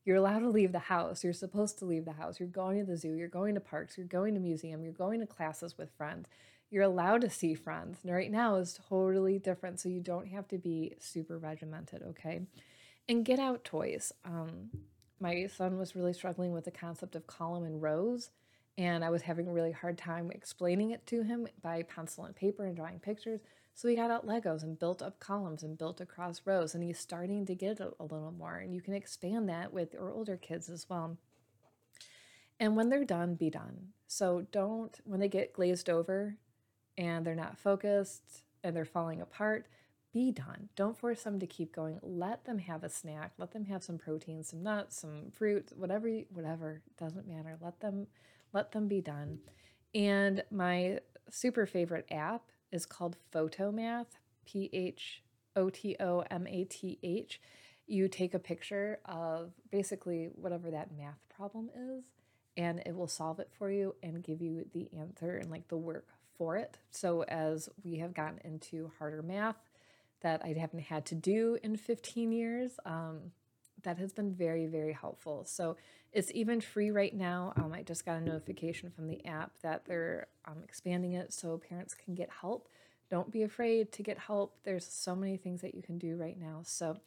you're 0.04 0.16
allowed 0.16 0.40
to 0.40 0.48
leave 0.48 0.72
the 0.72 0.78
house. 0.78 1.24
You're 1.24 1.32
supposed 1.32 1.78
to 1.80 1.84
leave 1.84 2.04
the 2.04 2.12
house. 2.12 2.38
You're 2.38 2.48
going 2.48 2.78
to 2.78 2.84
the 2.84 2.96
zoo, 2.96 3.14
you're 3.14 3.28
going 3.28 3.54
to 3.54 3.60
parks, 3.60 3.98
you're 3.98 4.06
going 4.06 4.34
to 4.34 4.40
museum, 4.40 4.82
you're 4.82 4.92
going 4.92 5.20
to 5.20 5.26
classes 5.26 5.76
with 5.76 5.90
friends 5.96 6.28
you're 6.70 6.82
allowed 6.82 7.22
to 7.22 7.30
see 7.30 7.54
friends. 7.54 7.98
And 8.02 8.12
right 8.12 8.30
now 8.30 8.56
is 8.56 8.78
totally 8.88 9.38
different. 9.38 9.80
So 9.80 9.88
you 9.88 10.00
don't 10.00 10.28
have 10.28 10.48
to 10.48 10.58
be 10.58 10.94
super 10.98 11.38
regimented, 11.38 12.02
okay? 12.10 12.42
And 13.08 13.24
get 13.24 13.38
out 13.38 13.64
toys. 13.64 14.12
Um, 14.24 14.70
my 15.20 15.46
son 15.46 15.78
was 15.78 15.96
really 15.96 16.12
struggling 16.12 16.52
with 16.52 16.64
the 16.64 16.70
concept 16.70 17.16
of 17.16 17.26
column 17.26 17.64
and 17.64 17.80
rows. 17.80 18.30
And 18.76 19.04
I 19.04 19.10
was 19.10 19.22
having 19.22 19.48
a 19.48 19.52
really 19.52 19.72
hard 19.72 19.98
time 19.98 20.30
explaining 20.30 20.90
it 20.90 21.06
to 21.08 21.22
him 21.22 21.48
by 21.62 21.82
pencil 21.82 22.24
and 22.24 22.36
paper 22.36 22.64
and 22.66 22.76
drawing 22.76 23.00
pictures. 23.00 23.40
So 23.74 23.88
we 23.88 23.96
got 23.96 24.10
out 24.10 24.26
Legos 24.26 24.62
and 24.62 24.78
built 24.78 25.02
up 25.02 25.20
columns 25.20 25.62
and 25.62 25.78
built 25.78 26.00
across 26.00 26.42
rows. 26.44 26.74
And 26.74 26.84
he's 26.84 26.98
starting 26.98 27.46
to 27.46 27.54
get 27.54 27.80
a, 27.80 27.92
a 27.98 28.04
little 28.04 28.34
more. 28.36 28.56
And 28.56 28.74
you 28.74 28.80
can 28.80 28.94
expand 28.94 29.48
that 29.48 29.72
with 29.72 29.94
your 29.94 30.10
older 30.10 30.36
kids 30.36 30.68
as 30.68 30.88
well. 30.88 31.16
And 32.60 32.76
when 32.76 32.88
they're 32.88 33.04
done, 33.04 33.34
be 33.34 33.50
done. 33.50 33.88
So 34.06 34.46
don't, 34.52 34.96
when 35.04 35.20
they 35.20 35.28
get 35.28 35.52
glazed 35.52 35.88
over, 35.88 36.36
and 36.98 37.24
they're 37.24 37.34
not 37.34 37.56
focused 37.56 38.42
and 38.64 38.74
they're 38.74 38.84
falling 38.84 39.20
apart, 39.22 39.66
be 40.18 40.32
done. 40.32 40.68
Don't 40.74 40.98
force 40.98 41.22
them 41.22 41.38
to 41.38 41.46
keep 41.46 41.72
going. 41.72 42.00
Let 42.02 42.44
them 42.44 42.58
have 42.58 42.82
a 42.82 42.88
snack. 42.88 43.34
Let 43.38 43.52
them 43.52 43.66
have 43.66 43.84
some 43.84 43.98
protein, 43.98 44.42
some 44.42 44.64
nuts, 44.64 45.00
some 45.00 45.30
fruit, 45.30 45.70
whatever, 45.76 46.08
whatever. 46.30 46.82
Doesn't 46.98 47.28
matter. 47.28 47.56
Let 47.60 47.78
them, 47.78 48.08
let 48.52 48.72
them 48.72 48.88
be 48.88 49.00
done. 49.00 49.38
And 49.94 50.42
my 50.50 50.98
super 51.30 51.66
favorite 51.66 52.06
app 52.10 52.42
is 52.72 52.84
called 52.84 53.16
Photomath. 53.32 54.06
P 54.44 54.68
H 54.72 55.22
O 55.54 55.70
T 55.70 55.94
O 56.00 56.24
M 56.30 56.48
A 56.48 56.64
T 56.64 56.98
H. 57.04 57.40
You 57.86 58.08
take 58.08 58.34
a 58.34 58.40
picture 58.40 58.98
of 59.04 59.52
basically 59.70 60.30
whatever 60.34 60.68
that 60.72 60.88
math 60.96 61.20
problem 61.28 61.70
is, 61.76 62.06
and 62.56 62.82
it 62.84 62.96
will 62.96 63.06
solve 63.06 63.38
it 63.38 63.50
for 63.56 63.70
you 63.70 63.94
and 64.02 64.24
give 64.24 64.42
you 64.42 64.66
the 64.72 64.88
answer 64.98 65.36
and 65.36 65.48
like 65.48 65.68
the 65.68 65.76
work 65.76 66.08
for 66.36 66.56
it. 66.56 66.78
So 66.90 67.22
as 67.24 67.68
we 67.84 67.98
have 67.98 68.14
gotten 68.14 68.40
into 68.42 68.90
harder 68.98 69.22
math 69.22 69.56
that 70.20 70.42
I 70.44 70.54
haven't 70.58 70.82
had 70.82 71.06
to 71.06 71.14
do 71.14 71.58
in 71.62 71.76
15 71.76 72.32
years, 72.32 72.72
um, 72.84 73.32
that 73.82 73.98
has 73.98 74.12
been 74.12 74.32
very, 74.32 74.66
very 74.66 74.92
helpful. 74.92 75.44
So 75.44 75.76
it's 76.12 76.30
even 76.34 76.60
free 76.60 76.90
right 76.90 77.14
now. 77.14 77.52
Um, 77.56 77.72
I 77.72 77.82
just 77.82 78.04
got 78.04 78.16
a 78.16 78.20
notification 78.20 78.90
from 78.90 79.06
the 79.06 79.24
app 79.24 79.52
that 79.62 79.84
they're 79.84 80.26
um, 80.46 80.58
expanding 80.64 81.12
it 81.12 81.32
so 81.32 81.58
parents 81.58 81.94
can 81.94 82.14
get 82.14 82.28
help. 82.40 82.68
Don't 83.10 83.30
be 83.30 83.42
afraid 83.42 83.92
to 83.92 84.02
get 84.02 84.18
help. 84.18 84.56
There's 84.64 84.86
so 84.86 85.14
many 85.14 85.36
things 85.36 85.60
that 85.62 85.74
you 85.74 85.82
can 85.82 85.98
do 85.98 86.16
right 86.16 86.38
now. 86.38 86.60
So 86.64 86.98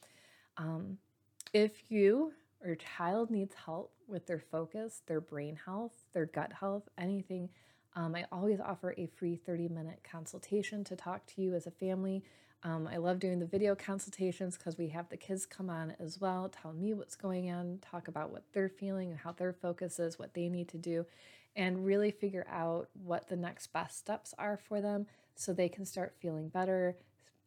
um, 0.58 0.98
if 1.54 1.92
you 1.92 2.34
or 2.62 2.68
your 2.68 2.76
child 2.76 3.32
needs 3.32 3.56
help 3.66 3.92
with 4.08 4.28
their 4.28 4.40
focus, 4.40 5.02
their 5.08 5.22
brain 5.22 5.58
health, 5.66 5.94
their 6.14 6.26
gut 6.26 6.54
health, 6.54 6.84
anything, 6.98 7.50
um, 7.96 8.16
I 8.16 8.26
always 8.32 8.60
offer 8.60 8.94
a 8.98 9.08
free 9.08 9.36
30 9.36 9.68
minute 9.68 10.00
consultation 10.10 10.84
to 10.86 10.96
talk 10.96 11.26
to 11.28 11.42
you 11.42 11.54
as 11.56 11.68
a 11.68 11.72
family. 11.72 12.24
Um, 12.64 12.88
I 12.92 12.98
love 12.98 13.20
doing 13.20 13.40
the 13.40 13.48
video 13.48 13.74
consultations 13.74 14.56
because 14.56 14.78
we 14.78 14.90
have 14.90 15.10
the 15.10 15.18
kids 15.18 15.48
come 15.48 15.70
on 15.70 15.96
as 16.00 16.22
well, 16.22 16.50
tell 16.50 16.74
me 16.74 16.94
what's 16.94 17.16
going 17.16 17.50
on, 17.50 17.80
talk 17.82 18.08
about 18.08 18.32
what 18.32 18.44
they're 18.54 18.70
feeling 18.70 19.10
and 19.10 19.20
how 19.20 19.32
their 19.32 19.52
focus 19.52 20.00
is, 20.00 20.20
what 20.20 20.36
they 20.36 20.48
need 20.48 20.68
to 20.70 20.78
do, 20.78 21.06
and 21.56 21.86
really 21.86 22.12
figure 22.12 22.46
out 22.48 22.90
what 22.94 23.30
the 23.30 23.36
next 23.36 23.74
best 23.74 23.98
steps 23.98 24.36
are 24.38 24.58
for 24.58 24.80
them 24.80 25.08
so 25.36 25.54
they 25.54 25.70
can 25.70 25.86
start 25.86 26.14
feeling 26.20 26.50
better, 26.50 26.96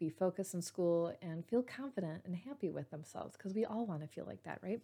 be 0.00 0.09
focused 0.11 0.53
in 0.53 0.62
school, 0.62 1.14
and 1.22 1.46
feel 1.46 1.62
confident 1.62 2.22
and 2.24 2.35
happy 2.35 2.70
with 2.70 2.90
themselves 2.90 3.37
because 3.37 3.55
we 3.55 3.64
all 3.64 3.87
want 3.87 4.00
to 4.00 4.09
feel 4.09 4.24
like 4.27 4.42
that, 4.42 4.59
right? 4.62 4.81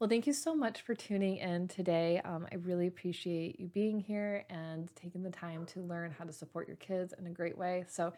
Well, 0.00 0.08
thank 0.08 0.26
you 0.26 0.32
so 0.32 0.54
much 0.54 0.80
for 0.80 0.94
tuning 0.94 1.36
in 1.36 1.68
today. 1.68 2.22
Um, 2.24 2.46
I 2.50 2.54
really 2.56 2.86
appreciate 2.86 3.60
you 3.60 3.66
being 3.66 4.00
here 4.00 4.46
and 4.48 4.88
taking 4.96 5.22
the 5.22 5.30
time 5.30 5.66
to 5.66 5.80
learn 5.80 6.10
how 6.18 6.24
to 6.24 6.32
support 6.32 6.66
your 6.66 6.78
kids 6.78 7.12
in 7.18 7.26
a 7.26 7.30
great 7.30 7.58
way. 7.58 7.84
So, 7.86 8.14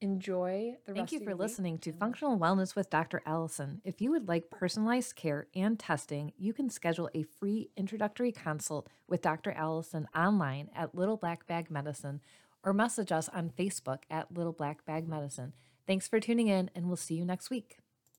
enjoy 0.00 0.76
the 0.84 0.94
Thank 0.94 1.12
you 1.12 1.20
for 1.20 1.34
listening 1.34 1.78
to 1.78 1.92
Functional 1.92 2.38
Wellness 2.38 2.76
with 2.76 2.90
Dr. 2.90 3.22
Allison. 3.24 3.80
If 3.84 4.00
you 4.00 4.10
would 4.10 4.28
like 4.28 4.50
personalized 4.50 5.16
care 5.16 5.46
and 5.54 5.78
testing, 5.78 6.32
you 6.36 6.52
can 6.52 6.68
schedule 6.70 7.10
a 7.14 7.22
free 7.22 7.70
introductory 7.76 8.32
consult 8.32 8.88
with 9.08 9.22
Dr. 9.22 9.52
Allison 9.52 10.08
online 10.14 10.68
at 10.74 10.94
Little 10.94 11.16
Black 11.16 11.46
Bag 11.46 11.70
Medicine 11.70 12.20
or 12.62 12.72
message 12.72 13.12
us 13.12 13.28
on 13.28 13.50
Facebook 13.50 14.02
at 14.10 14.32
Little 14.34 14.52
Black 14.52 14.84
Bag 14.84 15.08
Medicine. 15.08 15.52
Thanks 15.86 16.08
for 16.08 16.18
tuning 16.18 16.48
in, 16.48 16.70
and 16.74 16.86
we'll 16.86 16.96
see 16.96 17.14
you 17.14 17.24
next 17.24 17.48
week. 17.48 17.78